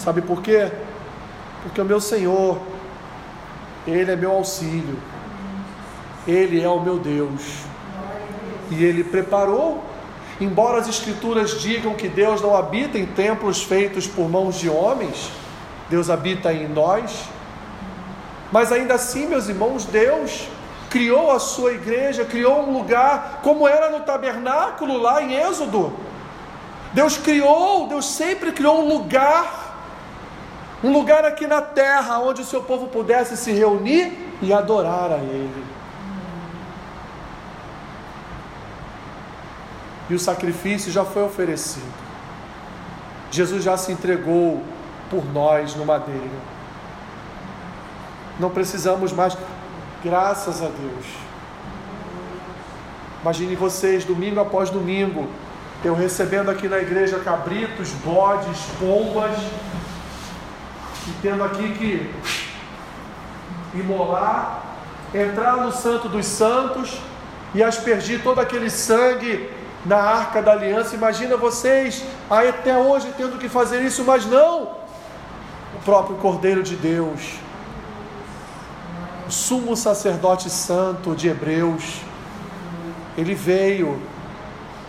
Sabe 0.05 0.21
por 0.21 0.43
quê? 0.43 0.71
Porque 1.62 1.81
o 1.81 1.85
meu 1.85 2.01
Senhor, 2.01 2.61
Ele 3.87 4.12
é 4.12 4.17
meu 4.17 4.33
auxílio, 4.33 4.99
Ele 6.29 6.62
é 6.62 6.69
o 6.69 6.81
meu 6.81 6.99
Deus 6.99 7.64
e 8.71 8.85
ele 8.85 9.05
preparou. 9.05 9.83
Embora 10.40 10.81
as 10.81 10.88
Escrituras 10.88 11.61
digam 11.61 11.95
que 11.95 12.09
Deus 12.09 12.43
não 12.43 12.57
habita 12.57 12.99
em 12.99 13.07
templos 13.07 13.62
feitos 13.62 14.07
por 14.07 14.29
mãos 14.29 14.59
de 14.59 14.69
homens, 14.69 15.31
Deus 15.88 16.11
habita 16.11 16.53
em 16.53 16.69
nós. 16.69 17.25
Mas 18.51 18.73
ainda 18.73 18.95
assim, 18.95 19.27
meus 19.27 19.49
irmãos, 19.49 19.85
Deus 19.85 20.49
criou 20.90 21.31
a 21.31 21.38
sua 21.38 21.73
igreja, 21.73 22.25
criou 22.25 22.69
um 22.69 22.73
lugar, 22.73 23.40
como 23.43 23.67
era 23.67 23.90
no 23.90 24.01
tabernáculo 24.01 24.99
lá 24.99 25.23
em 25.23 25.35
Êxodo. 25.35 25.93
Deus 26.93 27.17
criou, 27.17 27.88
Deus 27.88 28.07
sempre 28.07 28.53
criou 28.53 28.85
um 28.85 28.88
lugar, 28.88 29.63
um 30.85 30.92
lugar 30.92 31.25
aqui 31.25 31.47
na 31.47 31.61
terra 31.61 32.20
onde 32.20 32.42
o 32.42 32.44
seu 32.44 32.62
povo 32.62 32.87
pudesse 32.87 33.37
se 33.37 33.51
reunir 33.51 34.37
e 34.40 34.53
adorar 34.53 35.11
a 35.11 35.18
Ele. 35.18 35.75
e 40.09 40.14
o 40.14 40.18
sacrifício 40.18 40.92
já 40.92 41.05
foi 41.05 41.23
oferecido. 41.23 41.92
Jesus 43.31 43.64
já 43.64 43.77
se 43.77 43.92
entregou 43.92 44.62
por 45.11 45.25
nós 45.33 45.75
no 45.75 45.85
madeiro. 45.85 46.31
Não 48.38 48.51
precisamos 48.51 49.12
mais, 49.12 49.37
graças 50.03 50.62
a 50.62 50.66
Deus. 50.66 51.07
Imagine 53.23 53.57
vocês, 53.57 54.05
domingo 54.05 54.40
após 54.40 54.68
domingo, 54.70 55.29
eu 55.83 55.94
recebendo 55.94 56.51
aqui 56.51 56.68
na 56.68 56.79
igreja 56.79 57.18
cabritos, 57.20 57.90
bodes, 58.05 58.59
pombas, 58.79 59.37
e 61.07 61.12
tendo 61.21 61.45
aqui 61.45 61.73
que 61.75 62.14
imolar, 63.79 64.62
entrar 65.14 65.59
no 65.59 65.73
Santo 65.73 66.09
dos 66.09 66.27
Santos 66.27 66.99
e 67.55 67.62
aspergir 67.62 68.23
todo 68.23 68.40
aquele 68.40 68.71
sangue 68.71 69.51
na 69.85 69.97
arca 69.97 70.43
da 70.43 70.53
aliança. 70.53 70.95
Imagina 70.95 71.37
vocês 71.37 72.05
aí 72.31 72.49
até 72.49 72.77
hoje 72.77 73.12
tendo 73.17 73.38
que 73.38 73.49
fazer 73.49 73.83
isso, 73.83 74.05
mas 74.05 74.27
não. 74.27 74.62
O 75.75 75.83
próprio 75.85 76.17
Cordeiro 76.17 76.62
de 76.62 76.77
Deus, 76.77 77.35
o 79.29 79.31
sumo 79.31 79.77
sacerdote 79.77 80.49
santo 80.49 81.14
de 81.14 81.29
Hebreus, 81.29 82.01
ele 83.19 83.35
veio 83.35 84.01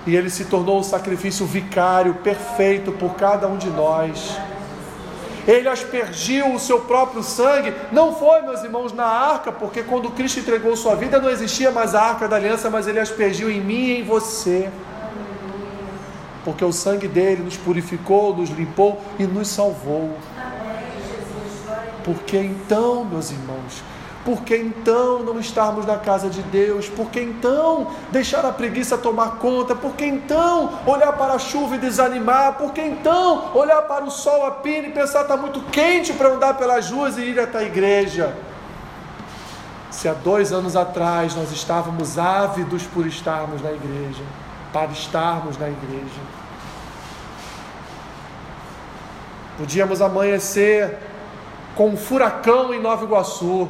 e 0.07 0.15
ele 0.15 0.29
se 0.29 0.45
tornou 0.45 0.79
o 0.79 0.83
sacrifício 0.83 1.45
vicário 1.45 2.15
perfeito 2.15 2.91
por 2.91 3.15
cada 3.15 3.47
um 3.47 3.57
de 3.57 3.69
nós 3.69 4.37
ele 5.47 5.69
aspergiu 5.69 6.53
o 6.53 6.59
seu 6.59 6.81
próprio 6.81 7.21
sangue. 7.23 7.73
Não 7.91 8.15
foi, 8.15 8.41
meus 8.41 8.63
irmãos, 8.63 8.91
na 8.91 9.05
arca, 9.05 9.51
porque 9.51 9.83
quando 9.83 10.09
Cristo 10.11 10.39
entregou 10.39 10.75
sua 10.75 10.95
vida 10.95 11.19
não 11.19 11.29
existia 11.29 11.71
mais 11.71 11.93
a 11.93 12.01
arca 12.01 12.27
da 12.27 12.35
aliança, 12.35 12.69
mas 12.69 12.87
ele 12.87 12.99
aspergiu 12.99 13.49
em 13.49 13.61
mim 13.61 13.85
e 13.85 13.99
em 13.99 14.03
você. 14.03 14.69
Porque 16.43 16.63
o 16.63 16.71
sangue 16.71 17.07
dele 17.07 17.43
nos 17.43 17.57
purificou, 17.57 18.35
nos 18.35 18.49
limpou 18.49 19.01
e 19.17 19.23
nos 19.23 19.47
salvou. 19.47 20.17
Porque 22.03 22.37
então, 22.37 23.03
meus 23.03 23.31
irmãos, 23.31 23.83
por 24.25 24.41
que 24.41 24.57
então 24.57 25.19
não 25.19 25.39
estarmos 25.39 25.85
na 25.85 25.97
casa 25.97 26.27
de 26.27 26.41
Deus? 26.41 26.89
Por 26.89 27.11
que 27.11 27.21
então 27.21 27.91
deixar 28.11 28.43
a 28.43 28.51
preguiça 28.51 28.97
tomar 28.97 29.35
conta? 29.35 29.75
Por 29.75 29.93
que 29.95 30.03
então 30.03 30.79
olhar 30.87 31.13
para 31.13 31.33
a 31.33 31.39
chuva 31.39 31.75
e 31.75 31.77
desanimar? 31.77 32.53
Por 32.53 32.73
que 32.73 32.81
então 32.81 33.51
olhar 33.53 33.83
para 33.83 34.03
o 34.03 34.09
sol 34.09 34.47
a 34.47 34.51
pino 34.51 34.87
e 34.87 34.91
pensar 34.91 35.21
está 35.21 35.37
muito 35.37 35.61
quente 35.71 36.11
para 36.11 36.29
andar 36.29 36.55
pelas 36.55 36.89
ruas 36.89 37.19
e 37.19 37.21
ir 37.21 37.39
até 37.39 37.59
a 37.59 37.63
igreja? 37.63 38.35
Se 39.91 40.09
há 40.09 40.13
dois 40.13 40.51
anos 40.51 40.75
atrás 40.75 41.35
nós 41.35 41.51
estávamos 41.51 42.17
ávidos 42.17 42.81
por 42.87 43.05
estarmos 43.05 43.61
na 43.61 43.71
igreja, 43.71 44.23
para 44.73 44.91
estarmos 44.91 45.55
na 45.59 45.69
igreja, 45.69 46.21
podíamos 49.55 50.01
amanhecer 50.01 50.97
com 51.75 51.89
um 51.89 51.97
furacão 51.97 52.73
em 52.73 52.81
Nova 52.81 53.05
Iguaçu, 53.05 53.69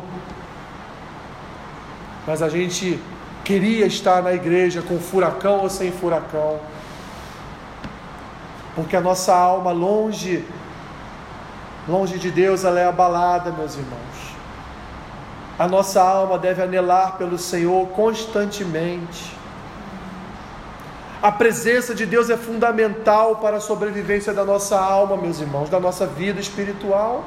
mas 2.26 2.42
a 2.42 2.50
gente 2.50 3.00
queria 3.44 3.86
estar 3.86 4.24
na 4.24 4.34
igreja 4.34 4.82
com 4.82 5.00
furacão 5.00 5.60
ou 5.60 5.70
sem 5.70 5.92
furacão, 5.92 6.60
porque 8.76 8.96
a 8.96 9.02
nossa 9.02 9.34
alma 9.34 9.72
longe, 9.72 10.44
longe 11.88 12.18
de 12.18 12.32
Deus, 12.32 12.64
ela 12.64 12.80
é 12.80 12.86
abalada, 12.86 13.52
meus 13.52 13.76
irmãos. 13.76 14.36
A 15.58 15.68
nossa 15.68 16.02
alma 16.02 16.38
deve 16.38 16.62
anelar 16.62 17.18
pelo 17.18 17.38
Senhor 17.38 17.88
constantemente. 17.90 19.38
A 21.22 21.32
presença 21.32 21.96
de 21.96 22.06
Deus 22.06 22.30
é 22.30 22.36
fundamental 22.36 23.38
para 23.38 23.58
a 23.58 23.62
sobrevivência 23.62 24.34
da 24.34 24.44
nossa 24.44 24.78
alma, 24.78 25.16
meus 25.16 25.40
irmãos, 25.40 25.70
da 25.70 25.80
nossa 25.80 26.06
vida 26.06 26.42
espiritual. 26.42 27.24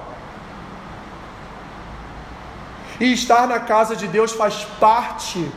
E 3.01 3.13
estar 3.13 3.47
na 3.47 3.61
casa 3.61 3.95
de 3.95 4.07
Deus 4.09 4.33
faz 4.33 4.67
parte 4.81 5.51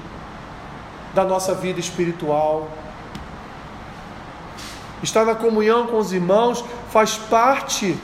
da 1.14 1.24
nossa 1.24 1.54
vida 1.54 1.80
espiritual. 1.80 2.70
Estar 5.02 5.26
na 5.26 5.34
comunhão 5.34 5.88
com 5.88 5.98
os 5.98 6.14
irmãos 6.14 6.64
faz 6.92 7.16
parte, 7.18 7.98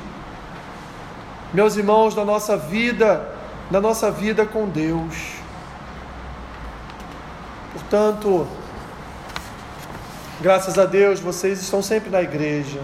meus 1.54 1.76
irmãos, 1.76 2.16
da 2.16 2.26
nossa 2.26 2.58
vida, 2.58 3.32
da 3.70 3.80
nossa 3.80 4.10
vida 4.10 4.46
com 4.46 4.68
Deus. 4.68 5.34
Portanto, 7.74 8.48
graças 10.42 10.80
a 10.80 10.86
Deus, 10.86 11.20
vocês 11.20 11.62
estão 11.62 11.84
sempre 11.84 12.10
na 12.10 12.22
igreja. 12.22 12.82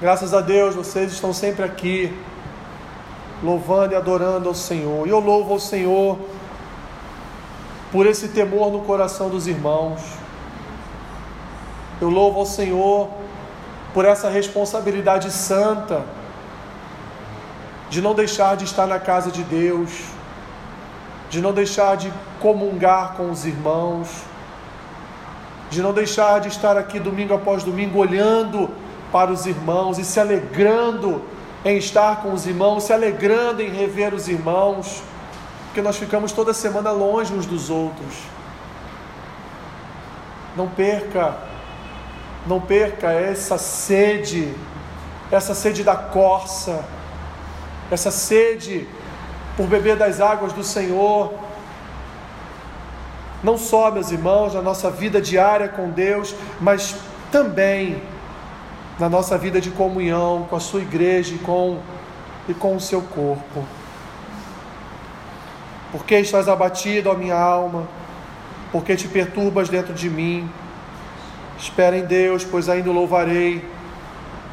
Graças 0.00 0.32
a 0.32 0.40
Deus, 0.40 0.74
vocês 0.74 1.12
estão 1.12 1.32
sempre 1.32 1.64
aqui 1.64 2.16
louvando 3.42 3.92
e 3.92 3.96
adorando 3.96 4.48
ao 4.48 4.54
Senhor. 4.54 5.06
E 5.06 5.10
eu 5.10 5.20
louvo 5.20 5.54
ao 5.54 5.60
Senhor 5.60 6.18
por 7.90 8.06
esse 8.06 8.28
temor 8.28 8.70
no 8.70 8.80
coração 8.80 9.28
dos 9.28 9.46
irmãos. 9.46 10.00
Eu 12.00 12.08
louvo 12.08 12.40
ao 12.40 12.46
Senhor 12.46 13.08
por 13.92 14.04
essa 14.04 14.28
responsabilidade 14.28 15.30
santa 15.30 16.04
de 17.90 18.00
não 18.00 18.14
deixar 18.14 18.56
de 18.56 18.64
estar 18.64 18.86
na 18.86 18.98
casa 18.98 19.30
de 19.30 19.42
Deus, 19.42 19.90
de 21.28 21.42
não 21.42 21.52
deixar 21.52 21.96
de 21.96 22.10
comungar 22.40 23.14
com 23.16 23.30
os 23.30 23.44
irmãos, 23.44 24.08
de 25.70 25.82
não 25.82 25.92
deixar 25.92 26.40
de 26.40 26.48
estar 26.48 26.76
aqui 26.76 26.98
domingo 26.98 27.34
após 27.34 27.62
domingo 27.62 27.98
olhando 27.98 28.70
para 29.12 29.30
os 29.30 29.44
irmãos 29.46 29.98
e 29.98 30.04
se 30.04 30.18
alegrando 30.18 31.22
em 31.64 31.76
estar 31.76 32.22
com 32.22 32.32
os 32.32 32.46
irmãos, 32.46 32.84
se 32.84 32.92
alegrando 32.92 33.62
em 33.62 33.70
rever 33.70 34.12
os 34.12 34.28
irmãos, 34.28 35.02
porque 35.66 35.80
nós 35.80 35.96
ficamos 35.96 36.32
toda 36.32 36.52
semana 36.52 36.90
longe 36.90 37.32
uns 37.32 37.46
dos 37.46 37.70
outros. 37.70 38.14
Não 40.56 40.68
perca, 40.68 41.36
não 42.46 42.60
perca 42.60 43.10
essa 43.10 43.56
sede, 43.56 44.52
essa 45.30 45.54
sede 45.54 45.82
da 45.82 45.96
corça, 45.96 46.84
essa 47.90 48.10
sede 48.10 48.86
por 49.56 49.66
beber 49.66 49.96
das 49.96 50.20
águas 50.20 50.52
do 50.52 50.64
Senhor. 50.64 51.32
Não 53.42 53.56
só, 53.56 53.90
meus 53.90 54.10
irmãos, 54.10 54.54
na 54.54 54.62
nossa 54.62 54.90
vida 54.90 55.20
diária 55.20 55.68
com 55.68 55.90
Deus, 55.90 56.34
mas 56.60 56.96
também 57.30 58.02
na 58.98 59.08
nossa 59.08 59.36
vida 59.38 59.60
de 59.60 59.70
comunhão 59.70 60.46
com 60.48 60.56
a 60.56 60.60
sua 60.60 60.80
igreja 60.80 61.34
e 61.34 61.38
com, 61.38 61.78
e 62.48 62.54
com 62.54 62.76
o 62.76 62.80
seu 62.80 63.02
corpo. 63.02 63.64
Por 65.90 66.04
que 66.04 66.16
estás 66.16 66.48
abatido, 66.48 67.10
a 67.10 67.14
minha 67.14 67.36
alma? 67.36 67.86
porque 68.72 68.96
te 68.96 69.06
perturbas 69.06 69.68
dentro 69.68 69.92
de 69.92 70.08
mim. 70.08 70.50
Espera 71.58 71.96
em 71.96 72.06
Deus, 72.06 72.42
pois 72.42 72.68
ainda 72.68 72.90
louvarei, 72.90 73.62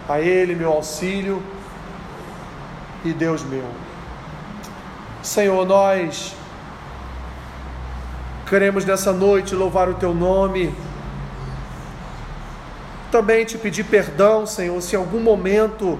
a 0.07 0.19
Ele 0.19 0.53
meu 0.53 0.73
auxílio 0.73 1.41
e 3.05 3.13
Deus 3.13 3.41
meu. 3.43 3.63
Senhor, 5.23 5.65
nós 5.65 6.35
queremos 8.47 8.83
nessa 8.83 9.13
noite 9.13 9.55
louvar 9.55 9.87
o 9.87 9.93
Teu 9.93 10.13
nome. 10.13 10.75
Também 13.11 13.43
te 13.45 13.57
pedir 13.57 13.85
perdão, 13.85 14.45
Senhor, 14.45 14.79
se 14.81 14.95
em 14.95 14.99
algum 14.99 15.19
momento 15.19 15.99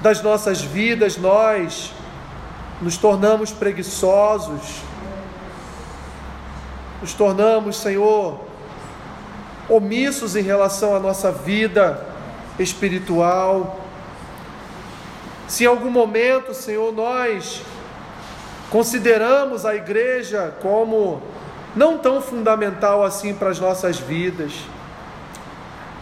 das 0.00 0.22
nossas 0.22 0.60
vidas 0.60 1.16
nós 1.16 1.92
nos 2.80 2.98
tornamos 2.98 3.50
preguiçosos, 3.50 4.82
nos 7.00 7.14
tornamos, 7.14 7.76
Senhor, 7.76 8.40
omissos 9.68 10.36
em 10.36 10.42
relação 10.42 10.94
à 10.94 11.00
nossa 11.00 11.32
vida 11.32 12.06
espiritual. 12.58 13.80
Se 15.48 15.64
em 15.64 15.66
algum 15.66 15.90
momento, 15.90 16.52
Senhor, 16.52 16.92
nós 16.92 17.62
consideramos 18.70 19.64
a 19.64 19.74
igreja 19.74 20.54
como 20.60 21.22
não 21.74 21.98
tão 21.98 22.20
fundamental 22.20 23.04
assim 23.04 23.34
para 23.34 23.50
as 23.50 23.60
nossas 23.60 23.98
vidas, 23.98 24.52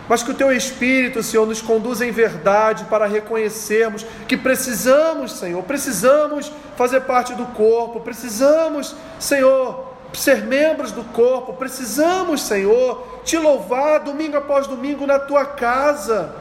mas 0.09 0.23
que 0.23 0.31
o 0.31 0.35
Teu 0.35 0.53
Espírito, 0.53 1.23
Senhor, 1.23 1.47
nos 1.47 1.62
conduza 1.62 2.05
em 2.07 2.11
verdade 2.11 2.85
para 2.85 3.07
reconhecermos 3.07 4.05
que 4.29 4.37
precisamos, 4.37 5.33
Senhor, 5.33 5.62
precisamos 5.62 6.53
fazer 6.77 7.01
parte 7.03 7.35
do 7.35 7.47
corpo, 7.47 8.01
precisamos, 8.01 8.95
Senhor, 9.19 9.95
ser 10.12 10.43
membros 10.43 10.93
do 10.93 11.05
corpo, 11.05 11.55
precisamos, 11.55 12.43
Senhor, 12.43 13.21
te 13.25 13.37
louvar 13.38 14.01
domingo 14.01 14.37
após 14.37 14.67
domingo 14.67 15.07
na 15.07 15.19
Tua 15.19 15.47
casa, 15.47 16.35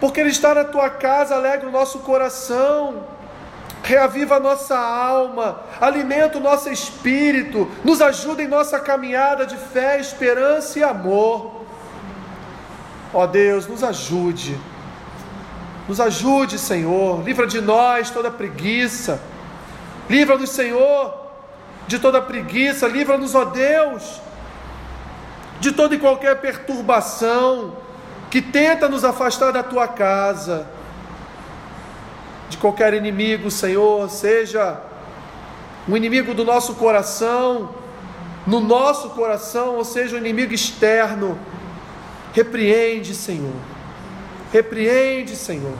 porque 0.00 0.20
Ele 0.20 0.30
está 0.30 0.54
na 0.54 0.64
Tua 0.64 0.88
casa 0.88 1.34
alegra 1.34 1.68
o 1.68 1.72
nosso 1.72 2.00
coração 2.00 3.04
reaviva 3.82 4.36
a 4.36 4.40
nossa 4.40 4.78
alma, 4.78 5.62
alimenta 5.80 6.38
o 6.38 6.40
nosso 6.40 6.70
espírito, 6.70 7.68
nos 7.84 8.00
ajuda 8.00 8.42
em 8.42 8.48
nossa 8.48 8.78
caminhada 8.78 9.46
de 9.46 9.56
fé, 9.56 9.98
esperança 9.98 10.78
e 10.78 10.84
amor. 10.84 11.59
Ó 13.12 13.26
Deus, 13.26 13.66
nos 13.66 13.82
ajude, 13.82 14.56
nos 15.88 16.00
ajude, 16.00 16.58
Senhor, 16.58 17.22
livra 17.24 17.46
de 17.46 17.60
nós 17.60 18.10
toda 18.10 18.30
preguiça, 18.30 19.20
livra-nos, 20.08 20.50
Senhor, 20.50 21.14
de 21.88 21.98
toda 21.98 22.22
preguiça, 22.22 22.86
livra-nos, 22.86 23.34
ó 23.34 23.44
Deus, 23.46 24.20
de 25.58 25.72
toda 25.72 25.94
e 25.94 25.98
qualquer 25.98 26.40
perturbação 26.40 27.76
que 28.30 28.40
tenta 28.40 28.88
nos 28.88 29.04
afastar 29.04 29.52
da 29.52 29.62
tua 29.62 29.88
casa, 29.88 30.68
de 32.48 32.56
qualquer 32.56 32.94
inimigo, 32.94 33.50
Senhor, 33.50 34.08
seja 34.08 34.80
um 35.88 35.96
inimigo 35.96 36.32
do 36.32 36.44
nosso 36.44 36.74
coração, 36.74 37.74
no 38.46 38.60
nosso 38.60 39.10
coração, 39.10 39.76
ou 39.76 39.84
seja, 39.84 40.14
um 40.14 40.20
inimigo 40.20 40.54
externo 40.54 41.36
Repreende, 42.32 43.14
Senhor. 43.14 43.54
Repreende, 44.52 45.36
Senhor. 45.36 45.76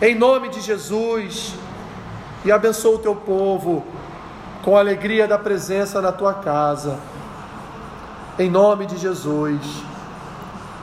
Em 0.00 0.14
nome 0.14 0.48
de 0.48 0.60
Jesus. 0.60 1.54
E 2.44 2.50
abençoa 2.50 2.96
o 2.96 2.98
teu 2.98 3.14
povo 3.14 3.84
com 4.62 4.76
a 4.76 4.80
alegria 4.80 5.28
da 5.28 5.38
presença 5.38 6.00
na 6.00 6.12
tua 6.12 6.34
casa. 6.34 6.98
Em 8.38 8.50
nome 8.50 8.86
de 8.86 8.96
Jesus. 8.96 9.60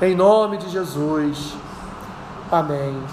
Em 0.01 0.15
nome 0.15 0.57
de 0.57 0.69
Jesus. 0.69 1.55
Amém. 2.51 3.01